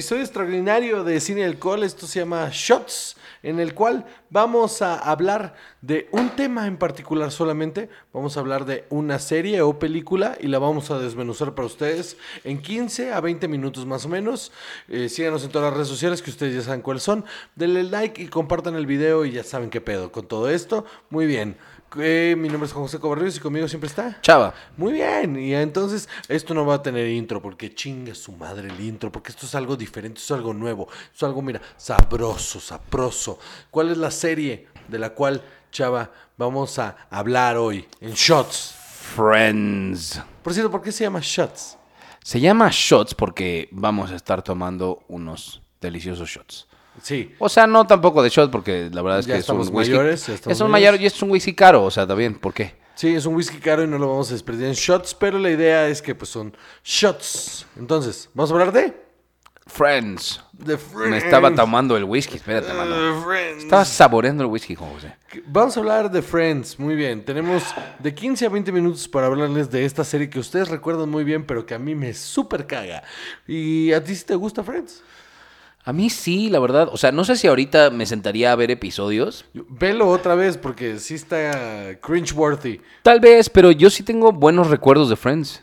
episodio 0.00 0.22
extraordinario 0.22 1.04
de 1.04 1.20
Cine 1.20 1.44
Alcohol. 1.44 1.84
Esto 1.84 2.06
se 2.06 2.20
llama 2.20 2.48
Shots, 2.50 3.18
en 3.42 3.60
el 3.60 3.74
cual 3.74 4.06
vamos 4.30 4.80
a 4.80 4.94
hablar 4.94 5.54
de 5.82 6.08
un 6.10 6.30
tema 6.30 6.66
en 6.66 6.78
particular 6.78 7.30
solamente. 7.30 7.90
Vamos 8.10 8.34
a 8.34 8.40
hablar 8.40 8.64
de 8.64 8.86
una 8.88 9.18
serie 9.18 9.60
o 9.60 9.78
película 9.78 10.38
y 10.40 10.46
la 10.46 10.58
vamos 10.58 10.90
a 10.90 10.98
desmenuzar 10.98 11.54
para 11.54 11.66
ustedes 11.66 12.16
en 12.44 12.62
15 12.62 13.12
a 13.12 13.20
20 13.20 13.46
minutos 13.46 13.84
más 13.84 14.06
o 14.06 14.08
menos. 14.08 14.52
Eh, 14.88 15.10
síganos 15.10 15.44
en 15.44 15.50
todas 15.50 15.68
las 15.68 15.74
redes 15.74 15.88
sociales 15.88 16.22
que 16.22 16.30
ustedes 16.30 16.54
ya 16.54 16.62
saben 16.62 16.80
cuáles 16.80 17.02
son. 17.02 17.26
Denle 17.54 17.82
like 17.82 18.22
y 18.22 18.28
compartan 18.28 18.76
el 18.76 18.86
video 18.86 19.26
y 19.26 19.32
ya 19.32 19.44
saben 19.44 19.68
qué 19.68 19.82
pedo 19.82 20.10
con 20.10 20.26
todo 20.26 20.48
esto. 20.48 20.86
Muy 21.10 21.26
bien. 21.26 21.58
Eh, 21.98 22.36
mi 22.38 22.48
nombre 22.48 22.66
es 22.66 22.72
José 22.72 23.00
Cobarrios 23.00 23.36
y 23.36 23.40
conmigo 23.40 23.66
siempre 23.66 23.88
está 23.88 24.20
Chava. 24.20 24.54
Muy 24.76 24.92
bien, 24.92 25.36
y 25.38 25.54
entonces 25.54 26.08
esto 26.28 26.54
no 26.54 26.64
va 26.64 26.74
a 26.74 26.82
tener 26.82 27.08
intro 27.08 27.42
porque 27.42 27.74
chinga 27.74 28.14
su 28.14 28.32
madre 28.32 28.68
el 28.68 28.80
intro, 28.80 29.10
porque 29.10 29.30
esto 29.30 29.46
es 29.46 29.54
algo 29.56 29.76
diferente, 29.76 30.20
esto 30.20 30.34
es 30.34 30.38
algo 30.38 30.54
nuevo, 30.54 30.88
esto 30.90 31.14
es 31.14 31.22
algo, 31.24 31.42
mira, 31.42 31.60
sabroso, 31.76 32.60
sabroso. 32.60 33.38
¿Cuál 33.70 33.90
es 33.90 33.98
la 33.98 34.10
serie 34.12 34.68
de 34.86 34.98
la 34.98 35.10
cual, 35.10 35.42
Chava, 35.72 36.10
vamos 36.36 36.78
a 36.78 36.96
hablar 37.10 37.56
hoy 37.56 37.88
en 38.00 38.12
Shots? 38.12 38.76
Friends. 39.16 40.22
Por 40.42 40.54
cierto, 40.54 40.70
¿por 40.70 40.82
qué 40.82 40.92
se 40.92 41.02
llama 41.04 41.20
Shots? 41.20 41.76
Se 42.22 42.38
llama 42.38 42.68
shots 42.70 43.14
porque 43.14 43.68
vamos 43.72 44.12
a 44.12 44.16
estar 44.16 44.42
tomando 44.42 45.02
unos 45.08 45.62
deliciosos 45.80 46.28
shots. 46.28 46.68
Sí. 47.02 47.34
O 47.38 47.48
sea, 47.48 47.66
no 47.66 47.86
tampoco 47.86 48.22
de 48.22 48.28
shots 48.28 48.50
porque 48.50 48.90
la 48.92 49.02
verdad 49.02 49.20
es 49.20 49.26
Ya 49.26 49.34
que 49.34 49.40
es 49.40 49.48
un 49.48 49.58
whisky. 49.58 49.74
mayores, 49.74 50.26
ya 50.26 50.34
es 50.52 50.60
un 50.60 50.70
mayor 50.70 51.00
y 51.00 51.06
es 51.06 51.22
un 51.22 51.30
whisky 51.30 51.54
caro, 51.54 51.84
o 51.84 51.90
sea, 51.90 52.06
también, 52.06 52.38
¿por 52.38 52.52
qué? 52.52 52.74
Sí, 52.94 53.14
es 53.14 53.24
un 53.24 53.34
whisky 53.34 53.58
caro 53.58 53.82
y 53.82 53.86
no 53.86 53.96
lo 53.98 54.08
vamos 54.08 54.28
a 54.30 54.34
desperdiciar 54.34 54.68
en 54.70 54.74
shots, 54.76 55.14
pero 55.14 55.38
la 55.38 55.50
idea 55.50 55.88
es 55.88 56.02
que 56.02 56.14
pues 56.14 56.30
son 56.30 56.54
shots. 56.84 57.66
Entonces, 57.78 58.28
vamos 58.34 58.50
a 58.50 58.54
hablar 58.54 58.72
de... 58.72 59.10
Friends. 59.66 60.42
Me 61.08 61.16
estaba 61.18 61.54
tomando 61.54 61.96
el 61.96 62.04
whisky, 62.04 62.36
espérate, 62.36 62.72
mano. 62.72 63.22
Friends. 63.24 63.62
Estaba 63.64 63.84
saboreando 63.84 64.42
el 64.42 64.50
whisky, 64.50 64.74
José. 64.74 65.14
Vamos 65.46 65.76
a 65.76 65.80
hablar 65.80 66.10
de 66.10 66.22
Friends, 66.22 66.78
muy 66.78 66.96
bien. 66.96 67.24
Tenemos 67.24 67.62
de 68.00 68.12
15 68.12 68.46
a 68.46 68.48
20 68.48 68.72
minutos 68.72 69.08
para 69.08 69.28
hablarles 69.28 69.70
de 69.70 69.84
esta 69.84 70.02
serie 70.02 70.28
que 70.28 70.40
ustedes 70.40 70.68
recuerdan 70.68 71.08
muy 71.08 71.22
bien, 71.22 71.46
pero 71.46 71.64
que 71.64 71.74
a 71.74 71.78
mí 71.78 71.94
me 71.94 72.12
súper 72.14 72.66
caga. 72.66 73.04
¿Y 73.46 73.92
a 73.92 74.02
ti 74.02 74.16
sí 74.16 74.24
te 74.26 74.34
gusta 74.34 74.64
Friends? 74.64 75.02
A 75.84 75.92
mí 75.92 76.10
sí, 76.10 76.50
la 76.50 76.60
verdad. 76.60 76.88
O 76.92 76.96
sea, 76.96 77.10
no 77.10 77.24
sé 77.24 77.36
si 77.36 77.46
ahorita 77.46 77.90
me 77.90 78.04
sentaría 78.06 78.52
a 78.52 78.56
ver 78.56 78.70
episodios. 78.70 79.46
Velo 79.54 80.08
otra 80.08 80.34
vez 80.34 80.58
porque 80.58 80.98
sí 80.98 81.14
está 81.14 81.98
cringe-worthy. 82.00 82.80
Tal 83.02 83.20
vez, 83.20 83.48
pero 83.48 83.70
yo 83.70 83.88
sí 83.88 84.02
tengo 84.02 84.30
buenos 84.32 84.68
recuerdos 84.68 85.08
de 85.08 85.16
Friends. 85.16 85.62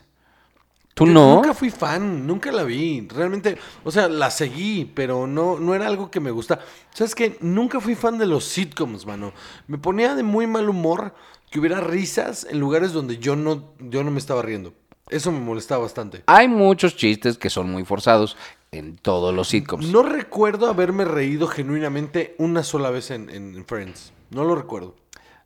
¿Tú 0.94 1.06
Yo 1.06 1.12
no? 1.12 1.36
Nunca 1.36 1.54
fui 1.54 1.70
fan, 1.70 2.26
nunca 2.26 2.50
la 2.50 2.64
vi. 2.64 3.06
Realmente, 3.08 3.56
o 3.84 3.90
sea, 3.92 4.08
la 4.08 4.32
seguí, 4.32 4.84
pero 4.84 5.28
no, 5.28 5.60
no 5.60 5.72
era 5.72 5.86
algo 5.86 6.10
que 6.10 6.18
me 6.18 6.32
gusta. 6.32 6.58
¿Sabes 6.92 7.14
qué? 7.14 7.36
Nunca 7.40 7.78
fui 7.80 7.94
fan 7.94 8.18
de 8.18 8.26
los 8.26 8.44
sitcoms, 8.44 9.06
mano. 9.06 9.32
Me 9.68 9.78
ponía 9.78 10.16
de 10.16 10.24
muy 10.24 10.48
mal 10.48 10.68
humor 10.68 11.14
que 11.52 11.60
hubiera 11.60 11.80
risas 11.80 12.48
en 12.50 12.58
lugares 12.58 12.92
donde 12.92 13.18
yo 13.18 13.36
no, 13.36 13.72
yo 13.78 14.02
no 14.02 14.10
me 14.10 14.18
estaba 14.18 14.42
riendo. 14.42 14.74
Eso 15.08 15.30
me 15.30 15.38
molestaba 15.38 15.82
bastante. 15.82 16.24
Hay 16.26 16.48
muchos 16.48 16.96
chistes 16.96 17.38
que 17.38 17.48
son 17.48 17.70
muy 17.70 17.84
forzados 17.84 18.36
en 18.72 18.96
todos 18.96 19.34
los 19.34 19.48
sitcoms. 19.48 19.88
No 19.88 20.02
recuerdo 20.02 20.68
haberme 20.68 21.04
reído 21.04 21.46
genuinamente 21.46 22.34
una 22.38 22.62
sola 22.62 22.90
vez 22.90 23.10
en, 23.10 23.30
en 23.30 23.64
Friends. 23.66 24.12
No 24.30 24.44
lo 24.44 24.54
recuerdo. 24.54 24.94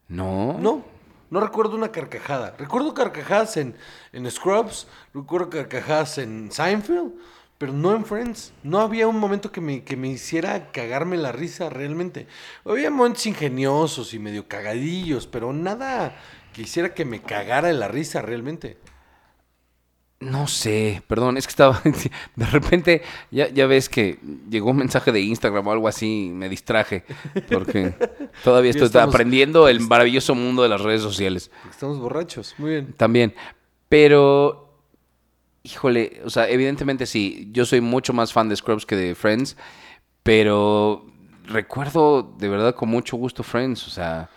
No. 0.09 0.59
No, 0.59 0.85
no 1.31 1.41
recuerdo 1.41 1.77
una 1.77 1.93
carcajada. 1.93 2.55
Recuerdo 2.59 2.93
carcajadas 2.93 3.57
en, 3.57 3.75
en 4.13 4.31
Scrubs, 4.31 4.87
recuerdo 5.15 5.49
carcajadas 5.49 6.19
en 6.19 6.53
Seinfeld, 6.53 7.13
pero 7.57 7.73
no 7.73 7.95
en 7.95 8.05
Friends. 8.05 8.53
No 8.63 8.81
había 8.81 9.09
un 9.09 9.19
momento 9.19 9.51
que 9.51 9.63
me, 9.63 9.85
que 9.85 9.97
me 9.97 10.09
hiciera 10.09 10.71
cagarme 10.73 11.17
la 11.17 11.33
risa 11.33 11.71
realmente. 11.71 12.27
Había 12.67 12.91
momentos 12.91 13.25
ingeniosos 13.25 14.13
y 14.13 14.19
medio 14.19 14.47
cagadillos, 14.49 15.27
pero 15.27 15.53
nada 15.55 16.15
que 16.53 16.63
hiciera 16.63 16.93
que 16.93 17.05
me 17.05 17.23
cagara 17.23 17.73
la 17.73 17.89
risa 17.89 18.21
realmente. 18.21 18.77
No 20.23 20.47
sé, 20.47 21.03
perdón, 21.09 21.37
es 21.37 21.47
que 21.47 21.51
estaba. 21.51 21.83
De 22.37 22.47
repente, 22.47 23.03
ya, 23.31 23.49
ya 23.49 23.67
ves 23.67 23.89
que 23.89 24.19
llegó 24.49 24.71
un 24.71 24.77
mensaje 24.77 25.11
de 25.13 25.21
Instagram 25.21 25.67
o 25.67 25.73
algo 25.73 25.89
así, 25.89 26.27
y 26.27 26.29
me 26.31 26.49
distraje. 26.49 27.05
Porque 27.51 27.95
todavía 28.45 28.71
estoy 28.71 28.87
estamos- 28.87 29.15
aprendiendo 29.15 29.69
el 29.69 29.81
maravilloso 29.81 30.35
mundo 30.35 30.63
de 30.63 30.69
las 30.69 30.81
redes 30.81 31.03
sociales. 31.03 31.51
Estamos 31.69 31.99
borrachos. 31.99 32.55
Muy 32.59 32.71
bien. 32.71 32.93
También. 32.97 33.35
Pero, 33.89 34.79
híjole, 35.63 36.21
o 36.25 36.31
sea, 36.31 36.49
evidentemente 36.49 37.07
sí, 37.07 37.49
yo 37.53 37.67
soy 37.67 37.81
mucho 37.81 38.13
más 38.13 38.33
fan 38.33 38.49
de 38.49 38.57
Scrubs 38.57 38.87
que 38.87 38.97
de 38.97 39.15
Friends, 39.15 39.57
pero 40.23 41.05
recuerdo 41.47 42.23
de 42.39 42.49
verdad 42.49 42.75
con 42.75 42.89
mucho 42.89 43.17
gusto 43.17 43.43
Friends, 43.43 43.87
o 43.87 43.91
sea, 43.91 44.31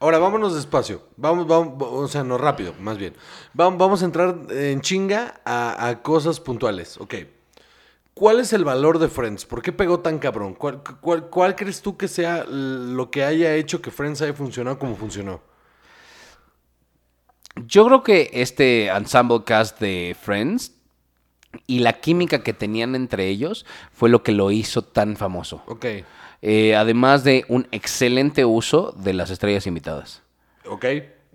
Ahora, 0.00 0.18
vámonos 0.18 0.54
despacio. 0.54 1.02
Vamos, 1.16 1.46
vamos, 1.46 1.74
o 1.80 2.08
sea, 2.08 2.24
no 2.24 2.38
rápido, 2.38 2.74
más 2.80 2.98
bien. 2.98 3.14
Vamos, 3.52 3.78
vamos 3.78 4.02
a 4.02 4.04
entrar 4.06 4.36
en 4.50 4.80
chinga 4.80 5.40
a, 5.44 5.88
a 5.88 6.02
cosas 6.02 6.40
puntuales. 6.40 6.98
Ok. 6.98 7.14
¿Cuál 8.14 8.40
es 8.40 8.52
el 8.52 8.64
valor 8.64 8.98
de 8.98 9.08
Friends? 9.08 9.44
¿Por 9.44 9.60
qué 9.62 9.72
pegó 9.72 10.00
tan 10.00 10.18
cabrón? 10.18 10.54
¿Cuál, 10.54 10.82
cuál, 11.00 11.28
cuál 11.30 11.56
crees 11.56 11.82
tú 11.82 11.96
que 11.96 12.06
sea 12.06 12.44
lo 12.44 13.10
que 13.10 13.24
haya 13.24 13.54
hecho 13.54 13.82
que 13.82 13.90
Friends 13.90 14.22
haya 14.22 14.34
funcionado 14.34 14.78
como 14.78 14.94
funcionó? 14.96 15.40
yo 17.66 17.86
creo 17.86 18.02
que 18.02 18.30
este 18.32 18.88
ensemble 18.88 19.44
cast 19.44 19.80
de 19.80 20.16
Friends 20.20 20.72
y 21.66 21.80
la 21.80 22.00
química 22.00 22.42
que 22.42 22.52
tenían 22.52 22.94
entre 22.94 23.28
ellos 23.28 23.64
fue 23.92 24.08
lo 24.08 24.22
que 24.22 24.32
lo 24.32 24.50
hizo 24.50 24.82
tan 24.82 25.16
famoso. 25.16 25.62
Ok. 25.66 25.86
Eh, 26.46 26.76
además 26.76 27.24
de 27.24 27.46
un 27.48 27.66
excelente 27.70 28.44
uso 28.44 28.92
de 28.98 29.14
las 29.14 29.30
estrellas 29.30 29.66
invitadas. 29.66 30.20
Ok. 30.66 30.84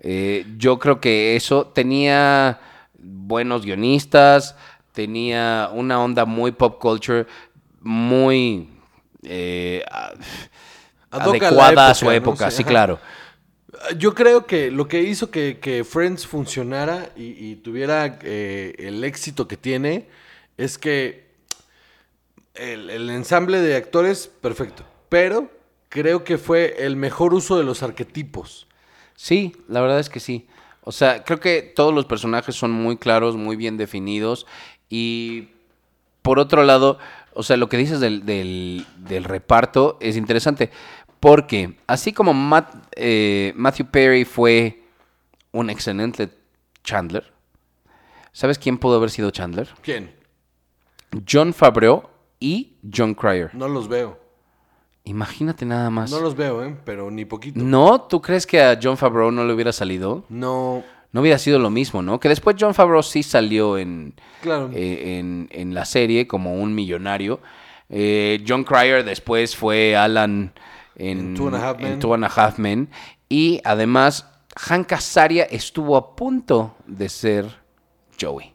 Eh, 0.02 0.46
yo 0.56 0.78
creo 0.78 1.00
que 1.00 1.34
eso 1.34 1.66
tenía 1.66 2.60
buenos 2.96 3.64
guionistas, 3.64 4.54
tenía 4.92 5.68
una 5.72 6.00
onda 6.00 6.26
muy 6.26 6.52
pop 6.52 6.78
culture, 6.80 7.26
muy 7.80 8.68
eh, 9.24 9.82
a 9.90 10.12
adecuada 11.10 11.90
a 11.90 11.94
su 11.94 12.08
época, 12.12 12.48
Sí, 12.48 12.58
sí, 12.58 12.62
ajá. 12.62 12.68
claro. 12.68 13.00
Yo 13.98 14.14
creo 14.14 14.46
que 14.46 14.70
lo 14.70 14.86
que 14.86 15.02
hizo 15.02 15.32
que, 15.32 15.58
que 15.58 15.82
Friends 15.82 16.24
funcionara 16.24 17.10
y, 17.16 17.50
y 17.50 17.56
tuviera 17.56 18.16
eh, 18.22 18.76
el 18.78 19.02
éxito 19.02 19.48
que 19.48 19.56
tiene 19.56 20.06
es 20.56 20.78
que 20.78 21.24
el, 22.54 22.90
el 22.90 23.10
ensamble 23.10 23.60
de 23.60 23.74
actores, 23.74 24.28
perfecto. 24.28 24.84
Pero 25.10 25.50
creo 25.90 26.24
que 26.24 26.38
fue 26.38 26.76
el 26.86 26.96
mejor 26.96 27.34
uso 27.34 27.58
de 27.58 27.64
los 27.64 27.82
arquetipos. 27.82 28.66
Sí, 29.14 29.54
la 29.68 29.82
verdad 29.82 29.98
es 30.00 30.08
que 30.08 30.20
sí. 30.20 30.46
O 30.82 30.92
sea, 30.92 31.24
creo 31.24 31.38
que 31.40 31.60
todos 31.62 31.92
los 31.92 32.06
personajes 32.06 32.54
son 32.54 32.70
muy 32.70 32.96
claros, 32.96 33.36
muy 33.36 33.56
bien 33.56 33.76
definidos. 33.76 34.46
Y 34.88 35.48
por 36.22 36.38
otro 36.38 36.64
lado, 36.64 36.98
o 37.34 37.42
sea, 37.42 37.56
lo 37.58 37.68
que 37.68 37.76
dices 37.76 38.00
del, 38.00 38.24
del- 38.24 38.86
del 38.96 39.24
reparto 39.24 39.98
es 40.00 40.16
interesante. 40.16 40.70
Porque 41.20 41.76
así 41.86 42.12
como 42.14 42.32
Matt- 42.32 42.86
eh, 42.96 43.52
Matthew 43.56 43.86
Perry 43.90 44.24
fue 44.24 44.82
un 45.52 45.68
excelente 45.68 46.30
Chandler, 46.84 47.30
¿sabes 48.32 48.58
quién 48.58 48.78
pudo 48.78 48.96
haber 48.96 49.10
sido 49.10 49.30
Chandler? 49.32 49.68
¿Quién? 49.82 50.14
John 51.28 51.52
Favreau 51.52 52.08
y 52.38 52.74
John 52.94 53.14
Cryer. 53.14 53.50
No 53.54 53.66
los 53.68 53.88
veo. 53.88 54.18
Imagínate 55.10 55.66
nada 55.66 55.90
más. 55.90 56.10
No 56.10 56.20
los 56.20 56.36
veo, 56.36 56.64
¿eh? 56.64 56.76
Pero 56.84 57.10
ni 57.10 57.24
poquito. 57.24 57.58
¿No? 57.60 58.02
¿Tú 58.02 58.22
crees 58.22 58.46
que 58.46 58.62
a 58.62 58.78
John 58.80 58.96
Favreau 58.96 59.30
no 59.32 59.44
le 59.44 59.52
hubiera 59.52 59.72
salido? 59.72 60.24
No. 60.28 60.84
no 61.12 61.20
hubiera 61.20 61.38
sido 61.38 61.58
lo 61.58 61.68
mismo, 61.70 62.00
¿no? 62.02 62.20
Que 62.20 62.28
después 62.28 62.54
John 62.58 62.72
Favreau 62.74 63.02
sí 63.02 63.22
salió 63.24 63.76
en, 63.76 64.14
Claro. 64.40 64.70
eh, 64.72 65.18
en, 65.18 65.48
en 65.50 65.74
la 65.74 65.84
serie 65.84 66.26
como 66.28 66.54
un 66.54 66.74
millonario. 66.74 67.40
Eh, 67.88 68.44
John 68.46 68.62
Cryer 68.62 69.04
después 69.04 69.56
fue 69.56 69.96
Alan 69.96 70.52
en, 70.94 71.18
En 71.18 71.34
Two 71.34 71.48
and 71.48 71.56
a 71.56 71.68
Half 71.70 71.78
Men. 71.80 71.92
en 71.92 71.98
Two 71.98 72.14
and 72.14 72.24
a 72.24 72.28
Half 72.28 72.58
Men. 72.58 72.88
Y 73.28 73.60
además, 73.64 74.28
Hank 74.56 74.92
Azaria 74.92 75.42
estuvo 75.44 75.96
a 75.96 76.14
punto 76.14 76.76
de 76.86 77.08
ser 77.08 77.46
Joey. 78.20 78.52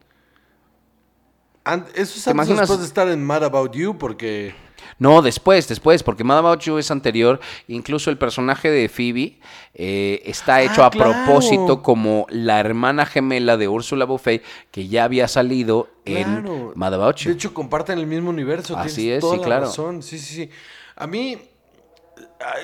An- 1.64 1.84
eso 1.94 2.16
es 2.16 2.24
¿Te 2.24 2.30
antes 2.30 2.46
imaginas? 2.46 2.60
después 2.60 2.78
de 2.80 2.86
estar 2.86 3.08
en 3.08 3.22
Mad 3.24 3.44
About 3.44 3.72
You 3.74 3.98
porque... 3.98 4.54
No, 4.98 5.22
después, 5.22 5.68
después, 5.68 6.02
porque 6.02 6.24
Mad 6.24 6.38
About 6.38 6.60
You 6.60 6.78
es 6.78 6.90
anterior. 6.90 7.40
Incluso 7.68 8.10
el 8.10 8.18
personaje 8.18 8.70
de 8.70 8.88
Phoebe 8.88 9.38
eh, 9.74 10.22
está 10.24 10.62
hecho 10.62 10.82
Ah, 10.82 10.86
a 10.86 10.90
claro. 10.90 11.12
propósito 11.12 11.82
como 11.82 12.26
la 12.30 12.60
hermana 12.60 13.06
gemela 13.06 13.56
de 13.56 13.68
Ursula 13.68 14.04
Buffet, 14.04 14.42
que 14.70 14.88
ya 14.88 15.04
había 15.04 15.28
salido 15.28 15.88
en. 16.04 16.44
Mad 16.74 16.94
About 16.94 17.16
You. 17.16 17.30
De 17.30 17.34
hecho, 17.34 17.52
comparten 17.54 17.98
el 17.98 18.06
mismo 18.06 18.30
universo. 18.30 18.76
Así 18.76 19.02
tienes 19.02 19.16
es, 19.16 19.20
toda 19.20 19.34
sí, 19.34 19.40
la 19.40 19.46
claro. 19.46 19.66
razón. 19.66 20.02
Sí, 20.02 20.18
sí, 20.18 20.34
sí. 20.34 20.50
A 20.96 21.06
mí, 21.06 21.38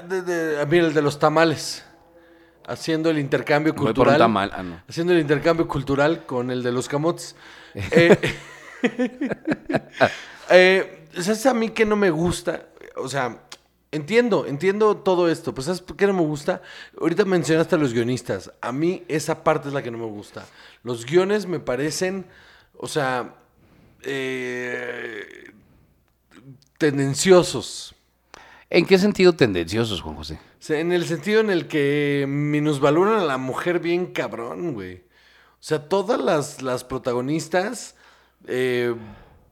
de- 0.08 0.22
de- 0.22 0.60
a 0.60 0.64
mí 0.66 0.78
el 0.78 0.94
de 0.94 1.02
los 1.02 1.18
tamales. 1.18 1.84
Haciendo 2.64 3.10
el 3.10 3.18
intercambio 3.18 3.72
Voy 3.72 3.78
por 3.78 3.88
un 3.88 3.94
cultural. 3.94 4.18
tamal. 4.18 4.50
Ah, 4.54 4.62
no. 4.62 4.80
Haciendo 4.88 5.12
el 5.12 5.18
intercambio 5.18 5.66
cultural 5.66 6.24
con 6.26 6.50
el 6.50 6.62
de 6.62 6.72
los 6.72 6.88
camotes. 6.88 7.34
Eh, 7.74 8.18
eh, 10.50 11.01
¿Sabes 11.20 11.46
a 11.46 11.54
mí 11.54 11.70
que 11.70 11.84
no 11.84 11.96
me 11.96 12.10
gusta? 12.10 12.68
O 12.96 13.08
sea, 13.08 13.42
entiendo, 13.90 14.46
entiendo 14.46 14.96
todo 14.96 15.30
esto, 15.30 15.52
pero 15.54 15.62
¿sabes 15.62 15.80
por 15.80 15.96
qué 15.96 16.06
no 16.06 16.14
me 16.14 16.22
gusta? 16.22 16.62
Ahorita 17.00 17.24
mencionaste 17.24 17.74
a 17.74 17.78
los 17.78 17.92
guionistas. 17.92 18.50
A 18.60 18.72
mí 18.72 19.04
esa 19.08 19.44
parte 19.44 19.68
es 19.68 19.74
la 19.74 19.82
que 19.82 19.90
no 19.90 19.98
me 19.98 20.06
gusta. 20.06 20.46
Los 20.82 21.06
guiones 21.06 21.46
me 21.46 21.60
parecen, 21.60 22.26
o 22.76 22.88
sea, 22.88 23.34
eh, 24.02 25.52
tendenciosos. 26.78 27.94
¿En 28.70 28.86
qué 28.86 28.98
sentido 28.98 29.34
tendenciosos, 29.34 30.00
Juan 30.00 30.16
José? 30.16 30.40
En 30.68 30.92
el 30.92 31.04
sentido 31.04 31.40
en 31.40 31.50
el 31.50 31.68
que 31.68 32.24
minusvaloran 32.26 33.20
a 33.20 33.24
la 33.24 33.36
mujer 33.36 33.80
bien 33.80 34.06
cabrón, 34.06 34.72
güey. 34.72 34.96
O 34.96 35.64
sea, 35.64 35.88
todas 35.88 36.18
las, 36.18 36.62
las 36.62 36.82
protagonistas 36.82 37.94
eh, 38.46 38.94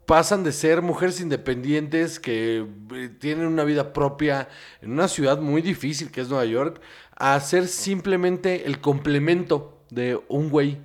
pasan 0.07 0.43
de 0.45 0.53
ser 0.53 0.83
mujeres 0.83 1.21
independientes 1.21 2.19
que 2.19 2.67
eh, 2.95 3.11
tienen 3.19 3.47
una 3.47 3.65
vida 3.65 3.93
propia 3.93 4.49
en 4.83 4.93
una 4.93 5.09
ciudad 5.09 5.41
muy 5.41 5.63
difícil 5.63 6.11
que 6.11 6.21
es 6.21 6.29
Nueva 6.29 6.45
York, 6.45 6.81
a 7.17 7.39
ser 7.41 7.69
simplemente 7.69 8.67
el 8.67 8.81
complemento 8.81 9.79
de 9.91 10.21
un 10.29 10.51
güey. 10.51 10.79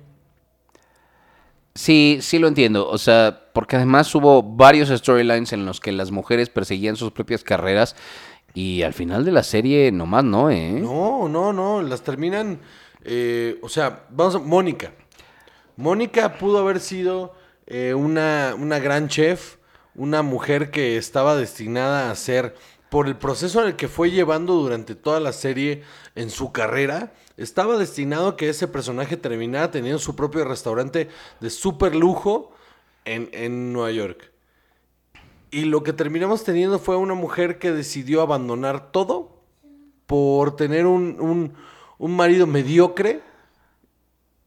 Sí, 1.74 2.18
sí 2.22 2.38
lo 2.38 2.48
entiendo. 2.48 2.88
O 2.88 2.98
sea, 2.98 3.50
porque 3.52 3.76
además 3.76 4.14
hubo 4.14 4.42
varios 4.42 4.88
storylines 4.88 5.52
en 5.52 5.66
los 5.66 5.80
que 5.80 5.92
las 5.92 6.10
mujeres 6.10 6.48
perseguían 6.48 6.96
sus 6.96 7.12
propias 7.12 7.44
carreras 7.44 7.96
y 8.54 8.82
al 8.82 8.94
final 8.94 9.24
de 9.24 9.32
la 9.32 9.42
serie 9.42 9.92
nomás 9.92 10.24
no, 10.24 10.50
¿eh? 10.50 10.80
No, 10.80 11.28
no, 11.28 11.52
no, 11.52 11.82
las 11.82 12.02
terminan, 12.02 12.58
eh, 13.04 13.58
o 13.62 13.68
sea, 13.68 14.06
vamos 14.08 14.36
a, 14.36 14.38
Mónica. 14.38 14.92
Mónica 15.76 16.38
pudo 16.38 16.58
haber 16.58 16.80
sido 16.80 17.34
eh, 17.66 17.94
una, 17.94 18.54
una 18.58 18.78
gran 18.78 19.08
chef, 19.08 19.56
una 19.94 20.22
mujer 20.22 20.70
que 20.70 20.96
estaba 20.96 21.36
destinada 21.36 22.10
a 22.10 22.14
ser, 22.14 22.54
por 22.90 23.08
el 23.08 23.16
proceso 23.16 23.60
en 23.60 23.68
el 23.68 23.76
que 23.76 23.88
fue 23.88 24.10
llevando 24.10 24.54
durante 24.54 24.94
toda 24.94 25.20
la 25.20 25.32
serie 25.32 25.82
en 26.14 26.30
su 26.30 26.52
carrera, 26.52 27.12
estaba 27.36 27.76
destinado 27.76 28.28
a 28.28 28.36
que 28.36 28.48
ese 28.48 28.68
personaje 28.68 29.16
terminara 29.16 29.70
teniendo 29.70 29.98
su 29.98 30.14
propio 30.14 30.44
restaurante 30.44 31.08
de 31.40 31.50
súper 31.50 31.94
lujo 31.94 32.52
en, 33.04 33.28
en 33.32 33.72
Nueva 33.72 33.90
York. 33.90 34.32
Y 35.50 35.64
lo 35.64 35.82
que 35.82 35.92
terminamos 35.92 36.44
teniendo 36.44 36.78
fue 36.78 36.96
una 36.96 37.14
mujer 37.14 37.58
que 37.58 37.72
decidió 37.72 38.22
abandonar 38.22 38.92
todo 38.92 39.42
por 40.06 40.56
tener 40.56 40.86
un, 40.86 41.16
un, 41.20 41.54
un 41.98 42.16
marido 42.16 42.46
mediocre 42.46 43.22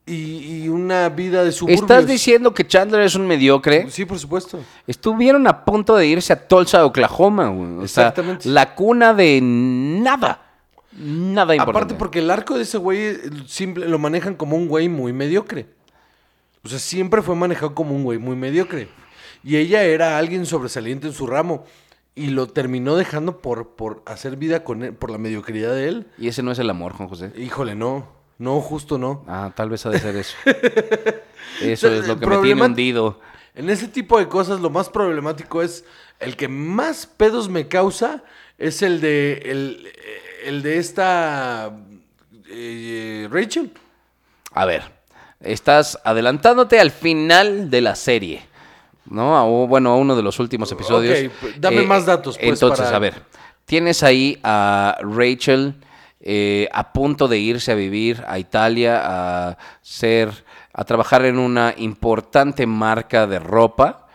y, 0.09 0.63
y 0.63 0.69
una 0.69 1.09
vida 1.09 1.43
de 1.43 1.51
suburbios. 1.51 1.81
¿Estás 1.81 2.07
diciendo 2.07 2.53
que 2.53 2.65
Chandler 2.65 3.01
es 3.01 3.15
un 3.15 3.27
mediocre? 3.27 3.89
Sí, 3.89 4.05
por 4.05 4.17
supuesto. 4.17 4.59
Estuvieron 4.87 5.47
a 5.47 5.63
punto 5.63 5.95
de 5.95 6.07
irse 6.07 6.33
a 6.33 6.47
Tulsa, 6.47 6.85
Oklahoma, 6.85 7.49
güey. 7.49 7.71
O 7.83 7.87
sea, 7.87 8.07
Exactamente. 8.09 8.49
la 8.49 8.73
cuna 8.75 9.13
de 9.13 9.39
nada. 9.41 10.45
Nada 10.97 11.55
importante. 11.55 11.77
Aparte 11.77 11.95
porque 11.95 12.19
el 12.19 12.31
arco 12.31 12.57
de 12.57 12.63
ese 12.63 12.77
güey 12.77 12.99
eh, 12.99 13.19
simple, 13.45 13.87
lo 13.87 13.99
manejan 13.99 14.35
como 14.35 14.57
un 14.57 14.67
güey 14.67 14.89
muy 14.89 15.13
mediocre. 15.13 15.67
O 16.63 16.67
sea, 16.67 16.79
siempre 16.79 17.21
fue 17.21 17.35
manejado 17.35 17.73
como 17.75 17.95
un 17.95 18.03
güey 18.03 18.17
muy 18.17 18.35
mediocre. 18.35 18.89
Y 19.43 19.55
ella 19.57 19.83
era 19.83 20.17
alguien 20.17 20.45
sobresaliente 20.45 21.07
en 21.07 21.13
su 21.13 21.27
ramo. 21.27 21.63
Y 22.15 22.31
lo 22.31 22.47
terminó 22.47 22.97
dejando 22.97 23.39
por, 23.39 23.75
por 23.75 24.03
hacer 24.05 24.35
vida 24.35 24.65
con 24.65 24.83
él, 24.83 24.93
por 24.93 25.09
la 25.09 25.17
mediocridad 25.17 25.73
de 25.73 25.87
él. 25.87 26.07
Y 26.17 26.27
ese 26.27 26.43
no 26.43 26.51
es 26.51 26.59
el 26.59 26.69
amor, 26.69 26.91
Juan 26.93 27.07
José. 27.07 27.31
Híjole, 27.37 27.75
no. 27.75 28.18
No, 28.39 28.59
justo 28.61 28.97
no. 28.97 29.23
Ah, 29.27 29.51
tal 29.55 29.69
vez 29.69 29.85
ha 29.85 29.89
de 29.91 29.99
ser 29.99 30.15
eso. 30.15 30.35
Eso 31.61 31.87
es 31.93 32.07
lo 32.07 32.17
que 32.19 32.25
me 32.25 32.37
tiene 32.41 32.61
hundido. 32.63 33.19
En 33.53 33.69
ese 33.69 33.87
tipo 33.89 34.17
de 34.17 34.27
cosas, 34.27 34.59
lo 34.61 34.69
más 34.69 34.89
problemático 34.89 35.61
es 35.61 35.83
el 36.19 36.35
que 36.37 36.47
más 36.47 37.05
pedos 37.05 37.49
me 37.49 37.67
causa 37.67 38.23
es 38.57 38.81
el 38.81 39.01
de 39.01 39.33
el, 39.45 39.87
el 40.45 40.61
de 40.61 40.77
esta 40.77 41.71
eh, 42.49 43.27
Rachel. 43.29 43.71
A 44.53 44.65
ver, 44.65 44.83
estás 45.41 45.99
adelantándote 46.05 46.79
al 46.79 46.91
final 46.91 47.69
de 47.69 47.81
la 47.81 47.95
serie, 47.95 48.41
¿no? 49.05 49.63
O, 49.63 49.67
bueno, 49.67 49.91
a 49.91 49.95
uno 49.97 50.15
de 50.15 50.23
los 50.23 50.39
últimos 50.39 50.71
episodios. 50.71 51.17
Eh, 51.17 51.31
Ok, 51.43 51.49
dame 51.57 51.81
más 51.83 52.05
datos, 52.05 52.37
pues, 52.37 52.49
Entonces, 52.49 52.85
para- 52.85 52.95
a 52.95 52.99
ver, 52.99 53.15
tienes 53.65 54.01
ahí 54.03 54.39
a 54.43 54.97
Rachel 55.01 55.75
eh, 56.21 56.67
a 56.71 56.91
punto 56.93 57.27
de 57.27 57.37
irse 57.37 57.71
a 57.71 57.75
vivir 57.75 58.23
a 58.27 58.39
Italia, 58.39 59.01
a 59.03 59.57
ser, 59.81 60.43
a 60.73 60.83
trabajar 60.85 61.25
en 61.25 61.39
una 61.39 61.73
importante 61.77 62.65
marca 62.67 63.25
de 63.27 63.39
ropa. 63.39 64.07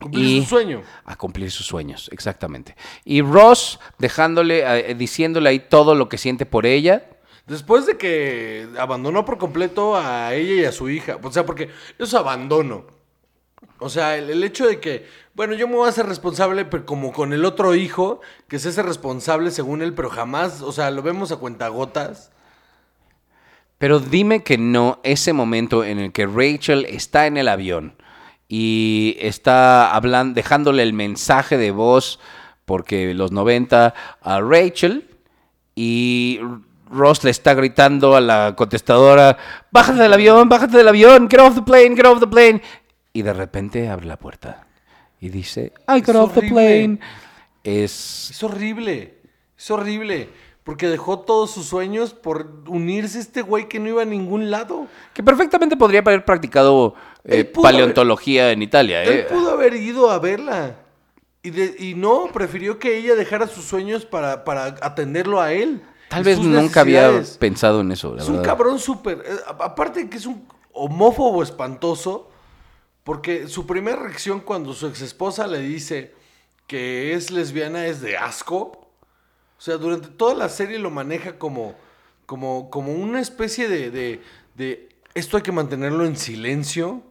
Cumplir 0.00 0.24
Y- 0.24 0.42
su 0.42 0.48
sueño. 0.48 0.82
A 1.04 1.16
cumplir 1.16 1.50
sus 1.50 1.66
sueños, 1.66 2.08
exactamente. 2.12 2.74
Y 3.04 3.20
Ross 3.20 3.78
dejándole, 3.98 4.62
eh, 4.90 4.94
diciéndole 4.94 5.50
ahí 5.50 5.58
todo 5.60 5.94
lo 5.94 6.08
que 6.08 6.16
siente 6.16 6.46
por 6.46 6.64
ella. 6.64 7.04
Después 7.46 7.84
de 7.84 7.98
que 7.98 8.68
abandonó 8.78 9.24
por 9.24 9.36
completo 9.36 9.96
a 9.96 10.32
ella 10.34 10.54
y 10.54 10.64
a 10.64 10.72
su 10.72 10.88
hija. 10.88 11.18
O 11.22 11.30
sea, 11.32 11.44
porque 11.44 11.64
eso 11.64 12.04
es 12.04 12.14
abandono. 12.14 12.86
O 13.78 13.88
sea, 13.90 14.16
el, 14.16 14.30
el 14.30 14.42
hecho 14.44 14.66
de 14.66 14.78
que, 14.80 15.06
bueno, 15.34 15.54
yo 15.54 15.68
me 15.68 15.76
voy 15.76 15.86
a 15.86 15.90
hacer 15.90 16.06
responsable, 16.06 16.64
pero 16.64 16.84
como 16.84 17.12
con 17.12 17.32
el 17.32 17.44
otro 17.44 17.74
hijo, 17.74 18.20
que 18.48 18.58
se 18.58 18.70
hace 18.70 18.82
responsable 18.82 19.50
según 19.50 19.80
él, 19.80 19.94
pero 19.94 20.10
jamás, 20.10 20.60
o 20.60 20.72
sea, 20.72 20.90
lo 20.90 21.02
vemos 21.02 21.30
a 21.30 21.36
cuentagotas. 21.36 22.30
Pero 23.78 24.00
dime 24.00 24.42
que 24.42 24.58
no 24.58 24.98
ese 25.04 25.32
momento 25.32 25.84
en 25.84 25.98
el 25.98 26.12
que 26.12 26.26
Rachel 26.26 26.84
está 26.84 27.26
en 27.26 27.36
el 27.36 27.48
avión 27.48 27.94
y 28.48 29.16
está 29.20 29.94
hablando, 29.94 30.34
dejándole 30.34 30.82
el 30.82 30.92
mensaje 30.92 31.56
de 31.56 31.70
voz, 31.70 32.18
porque 32.66 33.14
los 33.14 33.32
90 33.32 33.94
a 34.20 34.40
Rachel 34.40 35.08
y 35.76 36.40
Ross 36.90 37.22
le 37.24 37.30
está 37.30 37.54
gritando 37.54 38.16
a 38.16 38.20
la 38.20 38.54
contestadora, 38.56 39.38
bájate 39.70 40.02
del 40.02 40.12
avión, 40.12 40.48
bájate 40.48 40.76
del 40.76 40.88
avión, 40.88 41.30
get 41.30 41.40
off 41.40 41.54
the 41.54 41.62
plane, 41.62 41.96
get 41.96 42.04
off 42.04 42.20
the 42.20 42.26
plane. 42.26 42.60
Y 43.12 43.22
de 43.22 43.32
repente 43.32 43.88
abre 43.88 44.06
la 44.06 44.18
puerta 44.18 44.66
y 45.20 45.28
dice, 45.28 45.72
I 45.88 46.00
got 46.00 46.08
Es 46.10 46.14
off 46.16 46.32
the 46.32 46.38
horrible. 46.40 46.48
plane. 46.50 47.00
Es 47.64 48.30
Es 48.30 48.42
horrible, 48.42 49.18
es 49.58 49.70
horrible. 49.70 50.28
Porque 50.64 50.88
dejó 50.88 51.20
todos 51.20 51.50
sus 51.50 51.66
sueños 51.66 52.12
por 52.12 52.62
unirse 52.68 53.18
a 53.18 53.20
este 53.22 53.42
güey 53.42 53.66
que 53.68 53.80
no 53.80 53.88
iba 53.88 54.02
a 54.02 54.04
ningún 54.04 54.50
lado. 54.50 54.86
que 55.14 55.22
perfectamente 55.22 55.76
podría 55.76 56.00
haber 56.00 56.24
practicado 56.24 56.94
eh, 57.24 57.44
paleontología 57.44 58.52
en 58.52 58.62
Italia. 58.62 59.02
Él 59.02 59.20
¿eh? 59.20 59.26
pudo 59.28 59.50
haber 59.50 59.74
ido 59.74 60.10
a 60.10 60.18
verla. 60.18 60.76
Y, 61.42 61.50
de- 61.50 61.74
y 61.78 61.94
no, 61.94 62.26
prefirió 62.32 62.78
que 62.78 62.98
ella 62.98 63.14
dejara 63.14 63.46
sus 63.48 63.64
sueños 63.64 64.04
para, 64.04 64.44
para 64.44 64.66
atenderlo 64.82 65.40
a 65.40 65.52
él. 65.52 65.82
Tal 66.08 66.22
vez 66.24 66.38
nunca 66.38 66.82
había 66.82 67.22
pensado 67.38 67.80
en 67.80 67.92
eso, 67.92 68.14
la 68.14 68.22
Es 68.22 68.28
un 68.28 68.42
cabrón 68.42 68.78
súper. 68.78 69.22
eh, 69.26 69.36
Aparte 69.48 70.04
de 70.04 70.10
que 70.10 70.18
es 70.18 70.26
un 70.26 70.46
homófobo 70.72 71.42
espantoso. 71.42 72.29
Porque 73.04 73.48
su 73.48 73.66
primera 73.66 74.02
reacción 74.02 74.40
cuando 74.40 74.74
su 74.74 74.86
ex 74.86 75.00
esposa 75.00 75.46
le 75.46 75.60
dice 75.60 76.14
que 76.66 77.14
es 77.14 77.30
lesbiana 77.30 77.86
es 77.86 78.00
de 78.00 78.16
asco. 78.16 78.88
O 79.58 79.62
sea, 79.62 79.76
durante 79.76 80.08
toda 80.08 80.34
la 80.34 80.48
serie 80.48 80.78
lo 80.78 80.90
maneja 80.90 81.38
como, 81.38 81.74
como, 82.26 82.70
como 82.70 82.92
una 82.92 83.20
especie 83.20 83.68
de, 83.68 83.90
de, 83.90 84.22
de 84.54 84.88
esto 85.14 85.36
hay 85.36 85.42
que 85.42 85.52
mantenerlo 85.52 86.04
en 86.04 86.16
silencio. 86.16 87.02